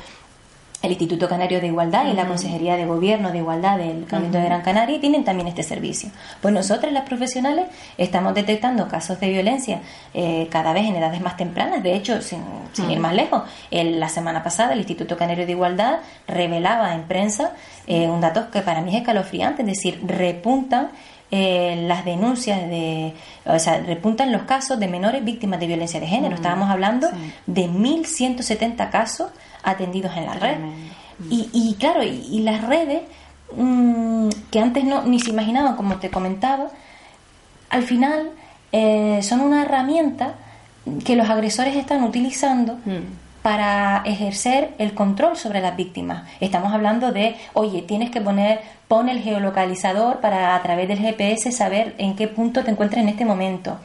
[0.81, 4.45] el Instituto Canario de Igualdad y la Consejería de Gobierno de Igualdad del Camino de
[4.45, 6.09] Gran Canaria tienen también este servicio.
[6.41, 7.67] Pues nosotras las profesionales
[7.97, 9.81] estamos detectando casos de violencia
[10.13, 11.83] eh, cada vez en edades más tempranas.
[11.83, 12.41] De hecho, sin,
[12.89, 17.51] ir más lejos, la semana pasada el Instituto Canario de Igualdad revelaba en prensa
[17.85, 20.89] eh, un dato que para mí es escalofriante, es decir, repuntan
[21.33, 23.13] eh, las denuncias de,
[23.45, 26.35] o sea, repuntan los casos de menores víctimas de violencia de género.
[26.35, 27.07] Estábamos hablando
[27.45, 29.29] de 1.170 casos
[29.63, 30.57] atendidos en la red.
[31.29, 33.03] Y, y, claro, y, las redes,
[33.55, 36.69] mm, que antes no, ni se imaginaban, como te comentaba,
[37.69, 38.31] al final
[38.71, 40.35] eh, son una herramienta
[41.05, 43.41] que los agresores están utilizando mm.
[43.43, 46.27] para ejercer el control sobre las víctimas.
[46.39, 51.51] Estamos hablando de, oye, tienes que poner, pon el geolocalizador para a través del GPS
[51.51, 53.77] saber en qué punto te encuentras en este momento.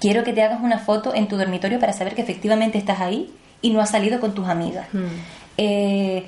[0.00, 3.32] Quiero que te hagas una foto en tu dormitorio para saber que efectivamente estás ahí
[3.62, 4.86] y no has salido con tus amigas.
[4.92, 5.06] Hmm.
[5.56, 6.26] Eh,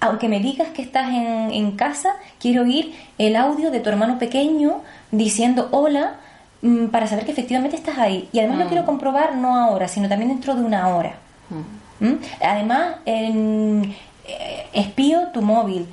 [0.00, 4.18] aunque me digas que estás en, en, casa, quiero oír el audio de tu hermano
[4.18, 6.16] pequeño diciendo hola
[6.62, 8.28] mm, para saber que efectivamente estás ahí.
[8.32, 8.68] Y además lo hmm.
[8.68, 11.14] quiero comprobar no ahora, sino también dentro de una hora.
[11.48, 11.76] Hmm.
[11.98, 12.18] ¿Mm?
[12.42, 15.86] Además, eh, espío tu móvil.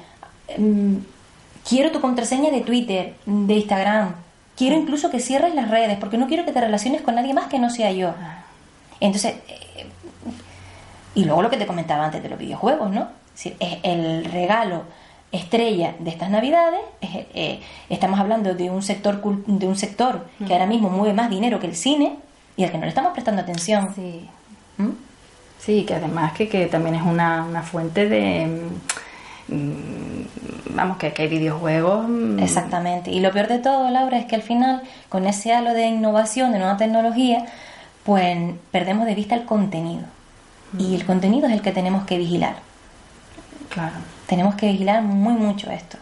[0.57, 0.97] Mm,
[1.67, 4.15] quiero tu contraseña de Twitter, de Instagram.
[4.55, 7.47] Quiero incluso que cierres las redes, porque no quiero que te relaciones con nadie más
[7.47, 8.13] que no sea yo.
[8.99, 9.59] Entonces, eh,
[11.15, 13.07] y luego lo que te comentaba antes de los videojuegos, ¿no?
[13.35, 14.83] Es decir, es el regalo
[15.31, 17.59] estrella de estas navidades, eh,
[17.89, 21.65] estamos hablando de un sector de un sector que ahora mismo mueve más dinero que
[21.65, 22.17] el cine
[22.55, 23.93] y al que no le estamos prestando atención.
[23.95, 24.29] Sí.
[24.77, 24.91] ¿Mm?
[25.59, 28.45] Sí, que además que, que también es una, una fuente de
[29.47, 32.07] mm, vamos, que, que, hay videojuegos.
[32.07, 32.39] Mm.
[32.39, 33.09] Exactamente.
[33.09, 36.51] Y lo peor de todo, Laura, es que al final, con ese halo de innovación,
[36.51, 37.45] de nueva tecnología,
[38.03, 38.37] pues
[38.71, 40.03] perdemos de vista el contenido.
[40.77, 42.55] Y el contenido es el que tenemos que vigilar.
[43.69, 43.95] Claro
[44.33, 45.97] tenemos que vigilar muy mucho esto.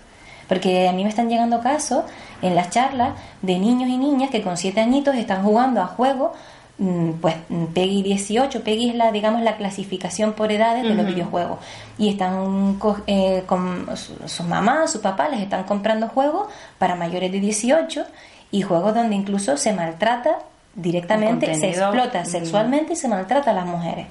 [0.48, 2.04] Porque a mí me están llegando casos
[2.42, 6.32] en las charlas de niños y niñas que con siete añitos están jugando a juegos,
[6.78, 11.06] mm, pues mm, PEGI 18, PEGI es la, digamos, la clasificación por edades de los
[11.06, 11.60] videojuegos.
[11.98, 16.48] Y están eh, con sus mamás, sus papás, les están comprando juegos
[16.78, 18.06] para mayores de 18
[18.52, 20.40] y juegos donde incluso se maltrata
[20.76, 24.08] directamente, se explota sexualmente y se maltrata a las mujeres.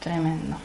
[0.00, 0.56] Tremendo.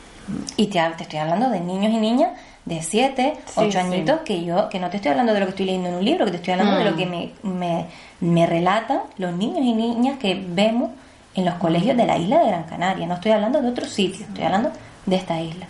[0.56, 2.32] Y te, te estoy hablando de niños y niñas
[2.66, 5.66] de 7, 8 añitos, que yo, que no te estoy hablando de lo que estoy
[5.66, 6.96] leyendo en un libro, que te estoy hablando de lo mm.
[6.96, 7.86] que me, me,
[8.22, 10.92] me relatan los niños y niñas que vemos
[11.36, 13.06] en los colegios de la isla de Gran Canaria.
[13.06, 14.72] No estoy hablando de otros sitios, estoy hablando
[15.06, 15.68] de esta isla.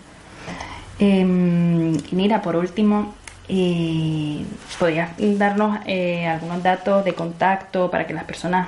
[0.99, 1.26] Eh,
[2.11, 3.14] mira, por último,
[3.47, 4.45] eh,
[4.78, 8.68] ¿podrías darnos eh, algunos datos de contacto para que las personas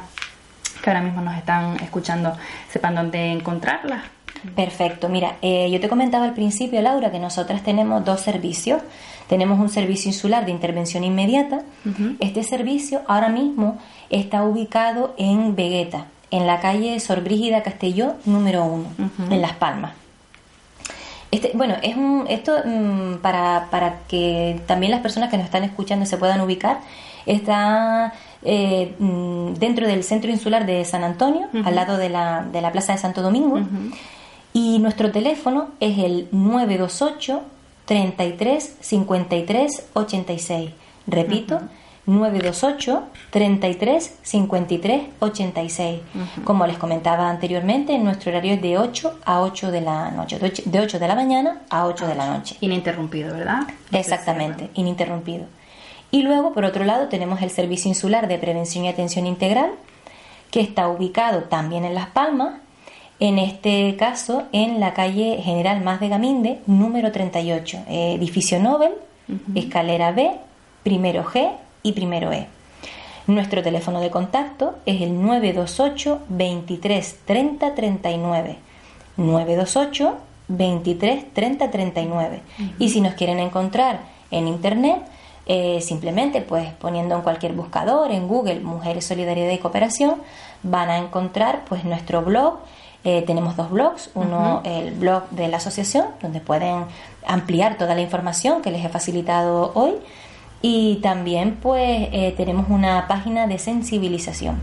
[0.82, 2.36] que ahora mismo nos están escuchando
[2.70, 4.15] sepan dónde encontrarlas?
[4.56, 5.10] Perfecto.
[5.10, 8.82] Mira, eh, yo te comentaba al principio, Laura, que nosotras tenemos dos servicios.
[9.28, 11.64] Tenemos un servicio insular de intervención inmediata.
[12.20, 13.80] Este servicio ahora mismo
[14.10, 18.86] está ubicado en Vegueta, en la calle Sor Brígida Castelló, número uno,
[19.32, 19.94] en Las Palmas.
[21.32, 25.64] Este, bueno, es un, esto mm, para, para que también las personas que nos están
[25.64, 26.80] escuchando se puedan ubicar,
[27.26, 32.62] está eh, mm, dentro del centro insular de San Antonio, al lado de la, de
[32.62, 33.60] la Plaza de Santo Domingo.
[34.56, 37.42] Y nuestro teléfono es el 928
[37.84, 40.72] 33 53 86.
[41.08, 41.60] Repito,
[42.06, 46.00] 928 33 53 86.
[46.46, 50.80] Como les comentaba anteriormente, nuestro horario es de 8 a 8 de la noche, de
[50.80, 52.56] 8 de la mañana a 8 de la noche.
[52.62, 53.68] Ininterrumpido, ¿verdad?
[53.92, 55.48] Exactamente, ininterrumpido.
[56.12, 59.72] Y luego, por otro lado, tenemos el Servicio Insular de Prevención y Atención Integral,
[60.50, 62.62] que está ubicado también en Las Palmas,
[63.20, 68.92] en este caso en la calle General Más de Gaminde, número 38, edificio Nobel,
[69.56, 70.32] escalera B,
[70.84, 71.52] primero G
[71.84, 72.48] y primero E.
[73.28, 78.58] Nuestro teléfono de contacto es el 928 23 30 39.
[79.18, 80.16] 928
[80.48, 82.42] 23 30 39.
[82.78, 84.98] Y si nos quieren encontrar en internet,
[85.48, 90.22] eh, simplemente pues poniendo en cualquier buscador, en Google, Mujeres, Solidaridad y Cooperación,
[90.62, 92.60] van a encontrar pues nuestro blog
[93.06, 96.86] eh, tenemos dos blogs, uno el blog de la asociación, donde pueden
[97.28, 99.92] ampliar toda la información que les he facilitado hoy,
[100.64, 104.58] y también pues eh, tenemos una página de sensibilización.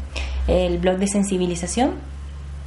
[0.49, 1.93] El blog de sensibilización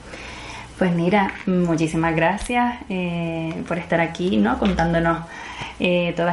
[0.79, 4.59] Pues mira, muchísimas gracias eh, por estar aquí, ¿no?
[4.59, 5.21] Contándonos
[5.81, 6.33] eh, todos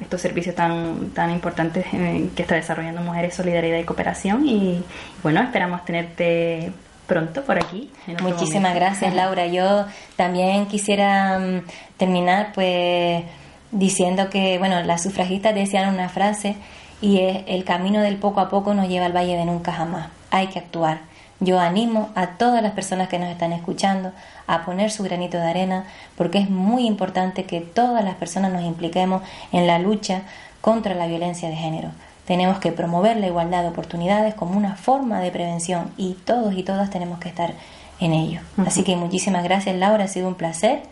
[0.00, 4.48] estos servicios tan, tan importantes eh, que está desarrollando Mujeres Solidaridad y Cooperación.
[4.48, 4.82] Y
[5.22, 6.72] bueno, esperamos tenerte
[7.06, 7.88] pronto por aquí.
[8.20, 9.46] Muchísimas gracias, Laura.
[9.46, 9.86] Yo
[10.16, 11.62] también quisiera mm,
[11.96, 13.22] terminar pues
[13.70, 16.56] diciendo que, bueno, las sufragistas decían una frase
[17.00, 20.08] y es el camino del poco a poco nos lleva al valle de nunca jamás.
[20.32, 21.13] Hay que actuar
[21.44, 24.12] yo animo a todas las personas que nos están escuchando
[24.46, 25.84] a poner su granito de arena
[26.16, 29.22] porque es muy importante que todas las personas nos impliquemos
[29.52, 30.22] en la lucha
[30.60, 31.90] contra la violencia de género.
[32.26, 36.62] Tenemos que promover la igualdad de oportunidades como una forma de prevención y todos y
[36.62, 37.52] todas tenemos que estar
[38.00, 38.40] en ello.
[38.66, 40.82] Así que muchísimas gracias Laura, ha sido un placer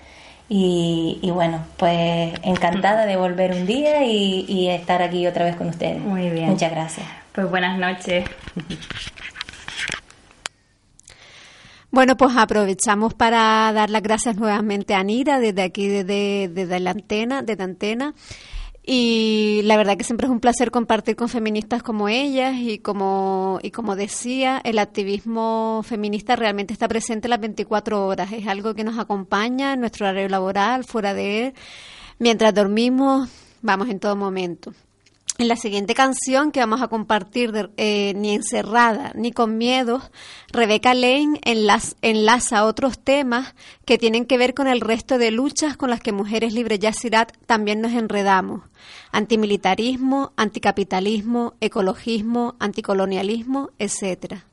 [0.49, 5.69] y, bueno, pues encantada de volver un día y, y estar aquí otra vez con
[5.69, 5.99] ustedes.
[5.99, 6.51] Muy bien.
[6.51, 7.07] Muchas gracias.
[7.33, 8.25] Pues buenas noches.
[11.93, 17.43] Bueno, pues aprovechamos para dar las gracias nuevamente a Nira desde aquí, desde, la antena,
[17.43, 18.15] desde antena.
[18.83, 23.59] Y la verdad que siempre es un placer compartir con feministas como ellas y como,
[23.63, 28.33] y como decía, el activismo feminista realmente está presente las 24 horas.
[28.33, 31.55] Es algo que nos acompaña en nuestro horario laboral, fuera de él,
[32.19, 33.29] mientras dormimos,
[33.61, 34.73] vamos en todo momento.
[35.39, 40.03] En la siguiente canción que vamos a compartir, eh, Ni encerrada ni con miedo,
[40.53, 43.55] Rebeca Lane enlaza otros temas
[43.87, 47.33] que tienen que ver con el resto de luchas con las que Mujeres Libres Yacirat
[47.47, 48.61] también nos enredamos.
[49.11, 54.52] Antimilitarismo, anticapitalismo, ecologismo, anticolonialismo, etcétera.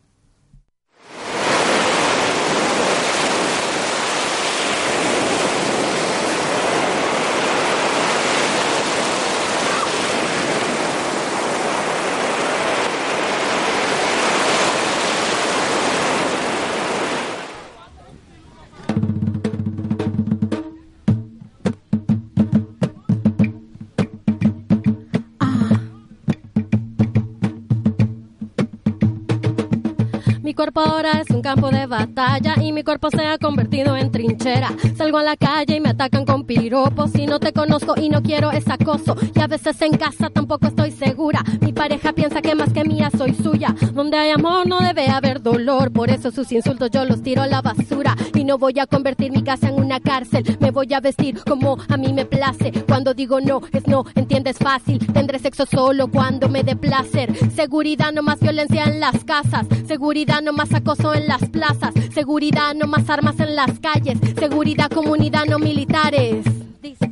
[30.59, 34.69] Cuerpo ahora es un campo de batalla y mi cuerpo se ha convertido en trinchera.
[34.97, 37.11] Salgo a la calle y me atacan con piropos.
[37.11, 39.15] Si no te conozco y no quiero es acoso.
[39.33, 41.45] Y a veces en casa tampoco estoy segura.
[41.61, 43.73] Mi pareja piensa que más que mía soy suya.
[43.93, 45.93] Donde hay amor no debe haber dolor.
[45.93, 48.17] Por eso sus insultos yo los tiro a la basura.
[48.35, 50.57] Y no voy a convertir mi casa en una cárcel.
[50.59, 52.73] Me voy a vestir como a mí me place.
[52.85, 54.99] Cuando digo no, es no, entiendes fácil.
[55.13, 57.33] Tendré sexo solo cuando me dé placer.
[57.55, 59.65] Seguridad, no más violencia en las casas.
[59.87, 64.89] Seguridad, no más acoso en las plazas, seguridad, no más armas en las calles, seguridad,
[64.89, 66.45] comunidad, no militares.
[66.81, 67.11] Dice.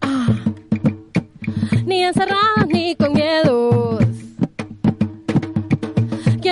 [0.00, 0.28] Ah.
[1.84, 4.04] Ni encerradas ni con miedos.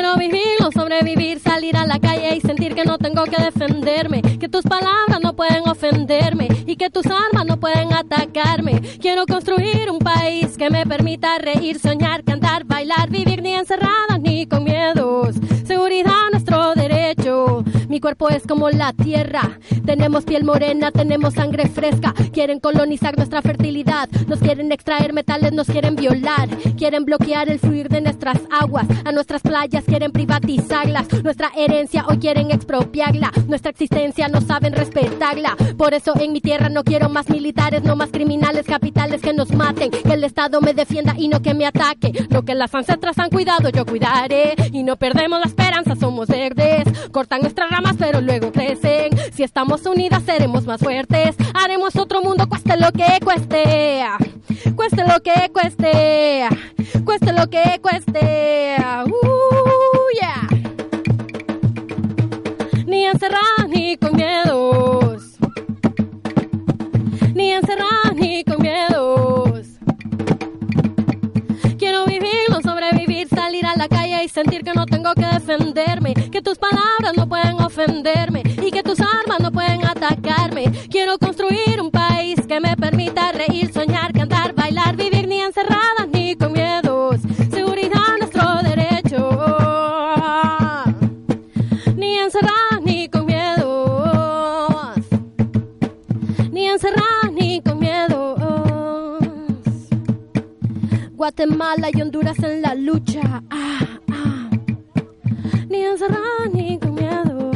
[0.00, 4.22] Quiero vivir, no sobrevivir, salir a la calle y sentir que no tengo que defenderme,
[4.22, 8.80] que tus palabras no pueden ofenderme y que tus armas no pueden atacarme.
[8.98, 14.46] Quiero construir un país que me permita reír, soñar, cantar, bailar, vivir ni encerrada ni
[14.46, 15.36] con miedos.
[15.66, 16.30] Seguridad,
[16.74, 17.64] derecho.
[17.88, 19.58] Mi cuerpo es como la tierra.
[19.84, 22.14] Tenemos piel morena, tenemos sangre fresca.
[22.32, 24.08] Quieren colonizar nuestra fertilidad.
[24.26, 26.48] Nos quieren extraer metales, nos quieren violar.
[26.76, 28.86] Quieren bloquear el fluir de nuestras aguas.
[29.04, 31.08] A nuestras playas quieren privatizarlas.
[31.24, 33.32] Nuestra herencia hoy quieren expropiarla.
[33.48, 35.56] Nuestra existencia no saben respetarla.
[35.76, 39.52] Por eso en mi tierra no quiero más militares, no más criminales capitales que nos
[39.52, 39.90] maten.
[39.90, 42.12] Que el Estado me defienda y no que me ataque.
[42.30, 44.54] Lo que las ancestras han cuidado, yo cuidaré.
[44.72, 47.10] Y no perdemos la esperanza, somos verdes.
[47.10, 49.10] Cortan nuestras ramas, pero luego crecen.
[49.32, 51.36] Si estamos unidas, seremos más fuertes.
[51.54, 54.04] Haremos otro mundo, cueste lo que cueste.
[54.76, 56.48] Cueste lo que cueste.
[57.04, 58.76] Cueste lo que cueste.
[59.06, 60.48] Uh, yeah.
[62.86, 65.36] Ni encerrar ni con miedos.
[67.34, 68.79] Ni encerrar ni con miedos.
[72.80, 77.12] Sobrevivir, salir a la calle y sentir que no tengo que defenderme, que tus palabras
[77.16, 80.64] no pueden ofenderme y que tus armas no pueden atacarme.
[80.90, 85.69] Quiero construir un país que me permita reír, soñar, cantar, bailar, vivir ni encerrada
[101.92, 103.42] Y Honduras en la lucha.
[103.50, 104.50] Ah, ah.
[105.68, 107.50] Ni encerrada ni con miedo.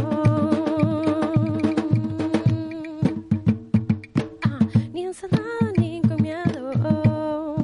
[4.45, 4.59] Ah,
[4.93, 5.05] ni
[5.77, 7.57] ni con miedo.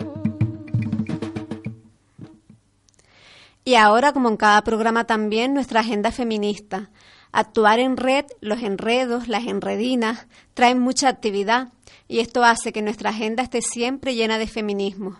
[3.64, 6.90] Y ahora, como en cada programa también, nuestra agenda feminista.
[7.30, 11.68] Actuar en red, los enredos, las enredinas, traen mucha actividad
[12.08, 15.16] y esto hace que nuestra agenda esté siempre llena de feminismo.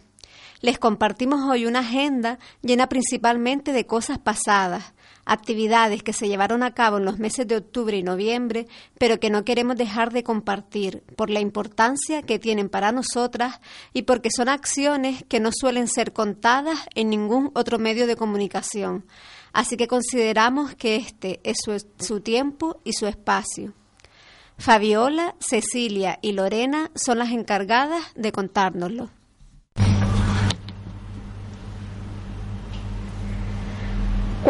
[0.63, 4.93] Les compartimos hoy una agenda llena principalmente de cosas pasadas,
[5.25, 8.67] actividades que se llevaron a cabo en los meses de octubre y noviembre,
[8.99, 13.61] pero que no queremos dejar de compartir por la importancia que tienen para nosotras
[13.95, 19.07] y porque son acciones que no suelen ser contadas en ningún otro medio de comunicación.
[19.55, 23.73] Así que consideramos que este es su, su tiempo y su espacio.
[24.59, 29.09] Fabiola, Cecilia y Lorena son las encargadas de contárnoslo.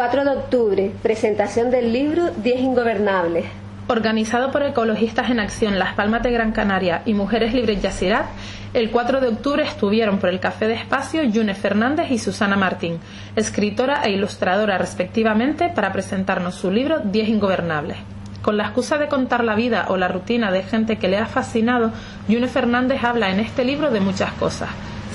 [0.01, 3.45] 4 de octubre, presentación del libro 10 Ingobernables.
[3.87, 8.25] Organizado por Ecologistas en Acción Las Palmas de Gran Canaria y Mujeres Libres Yacirat,
[8.73, 12.99] el 4 de octubre estuvieron por el Café de Espacio Yune Fernández y Susana Martín,
[13.37, 17.99] escritora e ilustradora respectivamente, para presentarnos su libro 10 Ingobernables.
[18.41, 21.27] Con la excusa de contar la vida o la rutina de gente que le ha
[21.27, 21.93] fascinado,
[22.27, 24.71] Yune Fernández habla en este libro de muchas cosas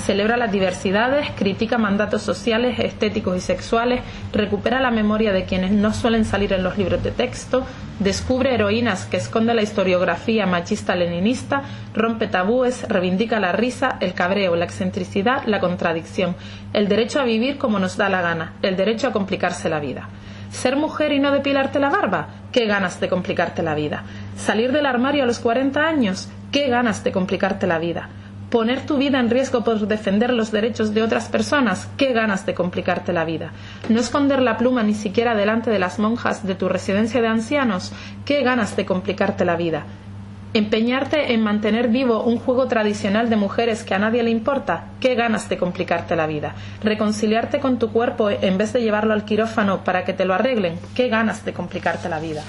[0.05, 4.01] celebra las diversidades, critica mandatos sociales, estéticos y sexuales,
[4.31, 7.65] recupera la memoria de quienes no suelen salir en los libros de texto,
[7.99, 11.63] descubre heroínas que esconde la historiografía machista-leninista,
[11.95, 16.35] rompe tabúes, reivindica la risa, el cabreo, la excentricidad, la contradicción,
[16.73, 20.07] el derecho a vivir como nos da la gana, el derecho a complicarse la vida.
[20.51, 24.03] Ser mujer y no depilarte la barba, qué ganas de complicarte la vida.
[24.37, 28.07] Salir del armario a los 40 años, qué ganas de complicarte la vida.
[28.49, 32.53] Poner tu vida en riesgo por defender los derechos de otras personas, qué ganas de
[32.53, 33.51] complicarte la vida.
[33.89, 37.91] No esconder la pluma ni siquiera delante de las monjas de tu residencia de ancianos,
[38.23, 39.83] qué ganas de complicarte la vida.
[40.53, 45.15] Empeñarte en mantener vivo un juego tradicional de mujeres que a nadie le importa, qué
[45.15, 46.55] ganas de complicarte la vida.
[46.81, 50.79] Reconciliarte con tu cuerpo en vez de llevarlo al quirófano para que te lo arreglen,
[50.95, 52.41] qué ganas de complicarte la vida.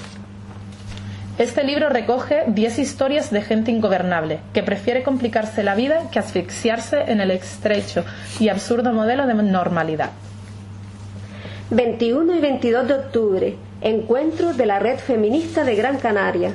[1.37, 7.11] Este libro recoge 10 historias de gente ingobernable, que prefiere complicarse la vida que asfixiarse
[7.11, 8.03] en el estrecho
[8.39, 10.09] y absurdo modelo de normalidad.
[11.69, 16.53] 21 y 22 de octubre, encuentro de la Red Feminista de Gran Canaria.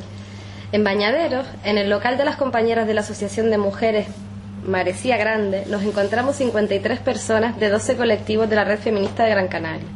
[0.73, 4.09] En Bañaderos, en el local de las compañeras de la Asociación de Mujeres
[4.67, 9.47] Marecía Grande, nos encontramos 53 personas de 12 colectivos de la Red Feminista de Gran
[9.47, 9.87] Canaria.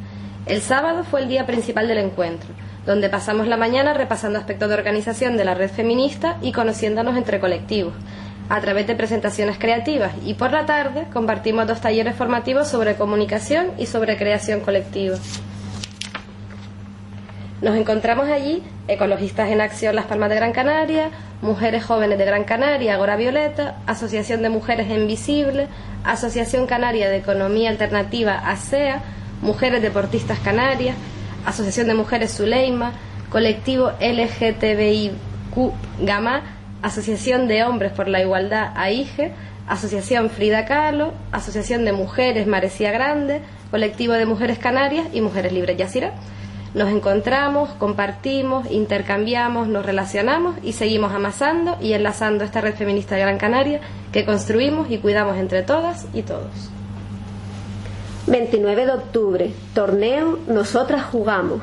[0.47, 2.56] El sábado fue el día principal del encuentro
[2.87, 7.41] donde pasamos la mañana repasando aspectos de organización de la red feminista y conociéndonos entre
[7.41, 7.93] colectivos,
[8.49, 13.67] a través de presentaciones creativas, y por la tarde compartimos dos talleres formativos sobre comunicación
[13.77, 15.17] y sobre creación colectiva.
[17.61, 21.11] Nos encontramos allí Ecologistas en Acción Las Palmas de Gran Canaria,
[21.43, 25.67] Mujeres Jóvenes de Gran Canaria, Agora Violeta, Asociación de Mujeres Invisible,
[26.05, 29.03] Asociación Canaria de Economía Alternativa ASEA,
[29.43, 30.95] Mujeres Deportistas Canarias,
[31.47, 32.93] Asociación de Mujeres Zuleima,
[33.31, 36.43] Colectivo LGTBIQ Gama,
[36.83, 39.33] Asociación de Hombres por la Igualdad AIGE,
[39.67, 45.77] Asociación Frida Kahlo, Asociación de Mujeres Marecía Grande, Colectivo de Mujeres Canarias y Mujeres Libres
[45.77, 46.13] Yacira.
[46.75, 53.23] Nos encontramos, compartimos, intercambiamos, nos relacionamos y seguimos amasando y enlazando esta red feminista de
[53.23, 53.81] Gran Canaria
[54.13, 56.76] que construimos y cuidamos entre todas y todos.
[58.27, 61.63] 29 de octubre, torneo Nosotras Jugamos.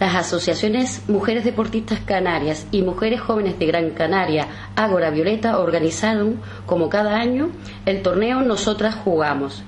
[0.00, 6.88] Las asociaciones Mujeres Deportistas Canarias y Mujeres Jóvenes de Gran Canaria, Ágora Violeta, organizaron, como
[6.88, 7.50] cada año,
[7.84, 9.62] el torneo Nosotras Jugamos.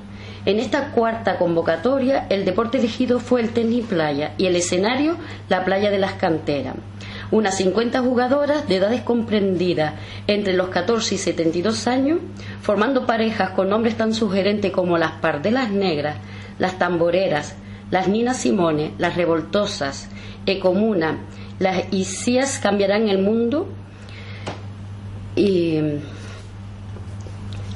[0.47, 5.19] En esta cuarta convocatoria, el deporte elegido fue el tenis playa y el escenario,
[5.51, 6.77] la playa de las canteras
[7.31, 9.95] unas 50 jugadoras de edades comprendidas
[10.27, 12.19] entre los 14 y 72 años,
[12.63, 16.17] formando parejas con nombres tan sugerentes como las Pardelas Negras,
[16.59, 17.55] las Tamboreras,
[17.91, 20.09] las Nina Simone, las Revoltosas,
[20.47, 21.19] Ecomuna,
[21.59, 23.69] las Isías cambiarán el mundo
[25.37, 25.79] y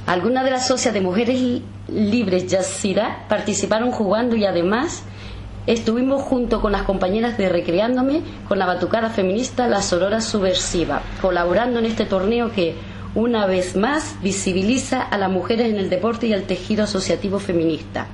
[0.07, 1.41] algunas de las socias de mujeres
[1.89, 5.05] libres Yacira participaron jugando y además
[5.67, 11.79] Estuvimos junto con las compañeras de Recreándome con la batucada feminista La Sorora Subversiva, colaborando
[11.79, 12.75] en este torneo que,
[13.15, 18.09] una vez más, visibiliza a las mujeres en el deporte y al tejido asociativo feminista.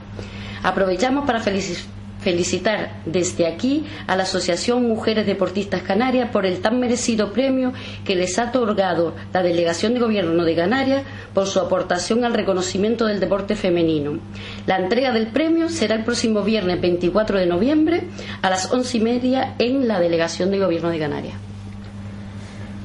[0.63, 6.79] Aprovechamos para felicitar felicitar desde aquí a la Asociación Mujeres Deportistas Canarias por el tan
[6.79, 7.73] merecido premio
[8.05, 11.03] que les ha otorgado la Delegación de Gobierno de Canarias
[11.35, 14.19] por su aportación al reconocimiento del deporte femenino.
[14.67, 18.05] La entrega del premio será el próximo viernes 24 de noviembre
[18.43, 21.35] a las once y media en la Delegación de Gobierno de Canarias.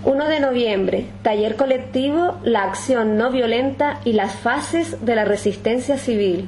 [0.05, 5.97] 1 de noviembre, taller colectivo La acción no violenta y las fases de la resistencia
[5.97, 6.47] civil.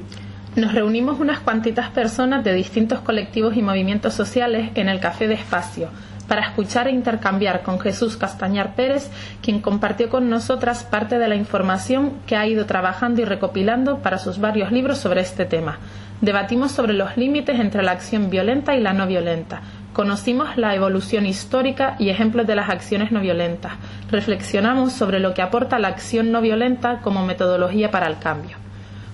[0.56, 5.34] Nos reunimos unas cuantitas personas de distintos colectivos y movimientos sociales en el Café de
[5.34, 5.90] Espacio
[6.28, 9.10] para escuchar e intercambiar con Jesús Castañar Pérez,
[9.42, 14.18] quien compartió con nosotras parte de la información que ha ido trabajando y recopilando para
[14.18, 15.78] sus varios libros sobre este tema.
[16.20, 19.62] Debatimos sobre los límites entre la acción violenta y la no violenta.
[19.92, 23.72] Conocimos la evolución histórica y ejemplos de las acciones no violentas.
[24.10, 28.67] Reflexionamos sobre lo que aporta la acción no violenta como metodología para el cambio.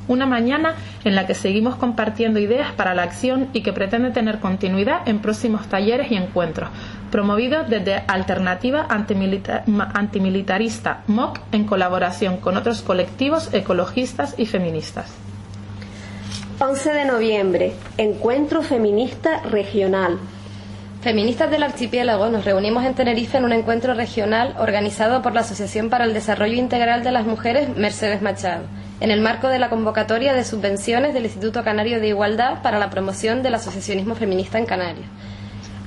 [0.07, 0.75] Una mañana
[1.05, 5.21] en la que seguimos compartiendo ideas para la acción y que pretende tener continuidad en
[5.21, 6.69] próximos talleres y encuentros,
[7.11, 15.11] promovidos desde Alternativa Antimilitarista MOC en colaboración con otros colectivos ecologistas y feministas.
[16.59, 20.19] 11 de noviembre, Encuentro Feminista Regional.
[21.01, 25.89] Feministas del Archipiélago nos reunimos en Tenerife en un encuentro regional organizado por la Asociación
[25.89, 28.65] para el Desarrollo Integral de las Mujeres Mercedes Machado
[29.01, 32.91] en el marco de la convocatoria de subvenciones del Instituto Canario de Igualdad para la
[32.91, 35.09] promoción del asociacionismo feminista en Canarias.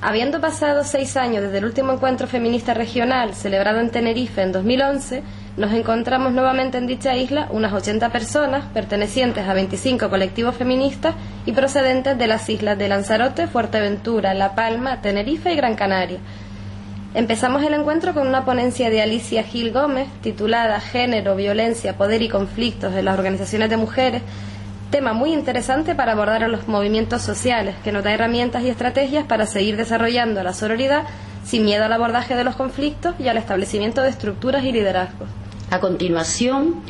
[0.00, 5.24] Habiendo pasado seis años desde el último encuentro feminista regional celebrado en Tenerife en 2011,
[5.56, 11.52] nos encontramos nuevamente en dicha isla unas 80 personas pertenecientes a 25 colectivos feministas y
[11.52, 16.20] procedentes de las islas de Lanzarote, Fuerteventura, La Palma, Tenerife y Gran Canaria.
[17.14, 22.28] Empezamos el encuentro con una ponencia de Alicia Gil Gómez titulada Género, Violencia, Poder y
[22.28, 24.22] Conflictos en las Organizaciones de Mujeres,
[24.90, 29.24] tema muy interesante para abordar a los movimientos sociales, que nos da herramientas y estrategias
[29.24, 31.04] para seguir desarrollando la sororidad
[31.44, 35.28] sin miedo al abordaje de los conflictos y al establecimiento de estructuras y liderazgos.
[35.70, 36.82] A continuación,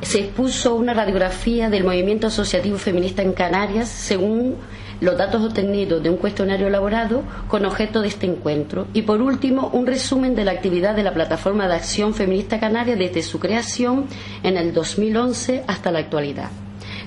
[0.00, 4.56] se expuso una radiografía del movimiento asociativo feminista en Canarias según
[5.00, 9.70] los datos obtenidos de un cuestionario elaborado con objeto de este encuentro y por último
[9.72, 14.06] un resumen de la actividad de la Plataforma de Acción Feminista Canaria desde su creación
[14.42, 16.50] en el 2011 hasta la actualidad.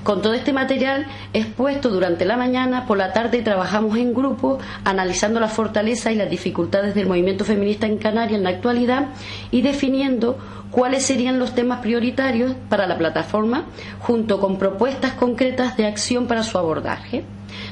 [0.04, 5.40] Con todo este material expuesto durante la mañana, por la tarde trabajamos en grupo analizando
[5.40, 9.10] las fortalezas y las dificultades del movimiento feminista en Canarias en la actualidad
[9.52, 10.40] y definiendo
[10.72, 13.66] cuáles serían los temas prioritarios para la plataforma
[14.00, 17.24] junto con propuestas concretas de acción para su abordaje.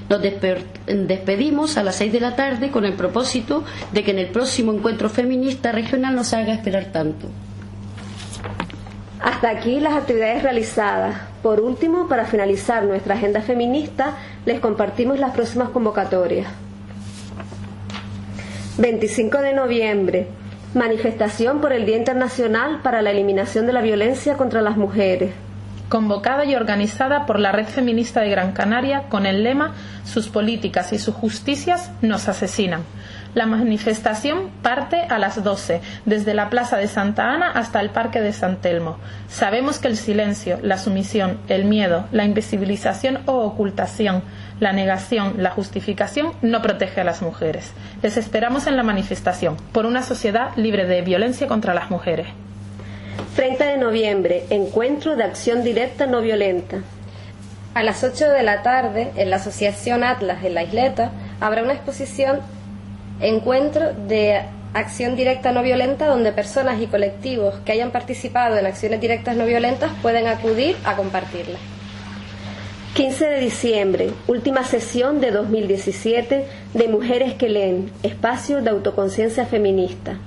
[0.09, 4.27] Nos despedimos a las seis de la tarde con el propósito de que en el
[4.27, 7.27] próximo encuentro feminista regional nos haga esperar tanto.
[9.21, 11.15] Hasta aquí las actividades realizadas.
[11.43, 16.47] Por último, para finalizar nuestra agenda feminista, les compartimos las próximas convocatorias.
[18.77, 20.27] 25 de noviembre,
[20.73, 25.31] manifestación por el Día Internacional para la Eliminación de la Violencia contra las Mujeres.
[25.89, 29.73] Convocada y organizada por la Red Feminista de Gran Canaria con el lema
[30.05, 32.83] Sus políticas y sus justicias nos asesinan
[33.35, 38.21] la manifestación parte a las 12, desde la Plaza de Santa Ana hasta el Parque
[38.21, 38.97] de San Telmo.
[39.27, 44.23] Sabemos que el silencio, la sumisión, el miedo, la invisibilización o ocultación,
[44.59, 47.71] la negación, la justificación no protege a las mujeres.
[48.01, 52.27] Les esperamos en la manifestación por una sociedad libre de violencia contra las mujeres.
[53.35, 56.83] 30 de noviembre, encuentro de acción directa no violenta.
[57.73, 61.73] A las 8 de la tarde, en la Asociación Atlas en la Isleta, habrá una
[61.73, 62.39] exposición
[63.21, 64.41] encuentro de
[64.73, 69.45] acción directa no violenta donde personas y colectivos que hayan participado en acciones directas no
[69.45, 71.57] violentas pueden acudir a compartirla.
[72.93, 80.17] 15 de diciembre, última sesión de 2017 de Mujeres que leen, espacio de autoconciencia feminista.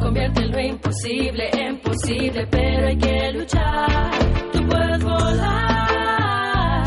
[0.00, 4.10] Convierte lo imposible en posible, pero hay que luchar.
[4.52, 6.84] Tú puedes volar.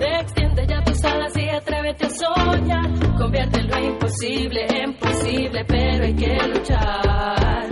[0.00, 2.90] Extiende ya tus alas y atrévete a soñar.
[3.18, 7.71] Convierte lo imposible en posible, pero hay que luchar.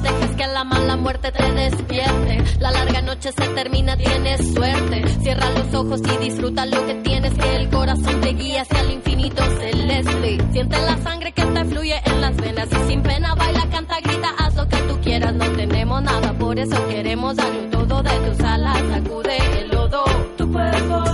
[0.00, 2.44] Dejes que la mala muerte te despierte.
[2.60, 5.08] La larga noche se termina, tienes suerte.
[5.22, 7.34] Cierra los ojos y disfruta lo que tienes.
[7.34, 10.38] Que el corazón te guía hacia el infinito celeste.
[10.52, 12.68] Siente la sangre que te fluye en las venas.
[12.70, 15.34] Y sin pena baila, canta, grita, haz lo que tú quieras.
[15.34, 18.78] No tenemos nada, por eso queremos darlo todo de tus alas.
[18.90, 20.04] Sacude el lodo.
[20.36, 21.07] Tú puedes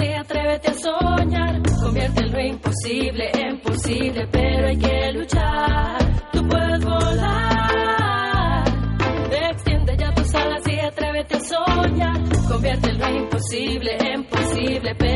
[0.00, 1.62] y atrévete a soñar.
[1.80, 5.98] Convierte lo imposible en posible, pero hay que luchar.
[6.32, 8.64] Tú puedes volar.
[9.50, 12.20] Extiende ya tus alas y atrévete a soñar.
[12.48, 15.15] Convierte lo imposible en posible, pero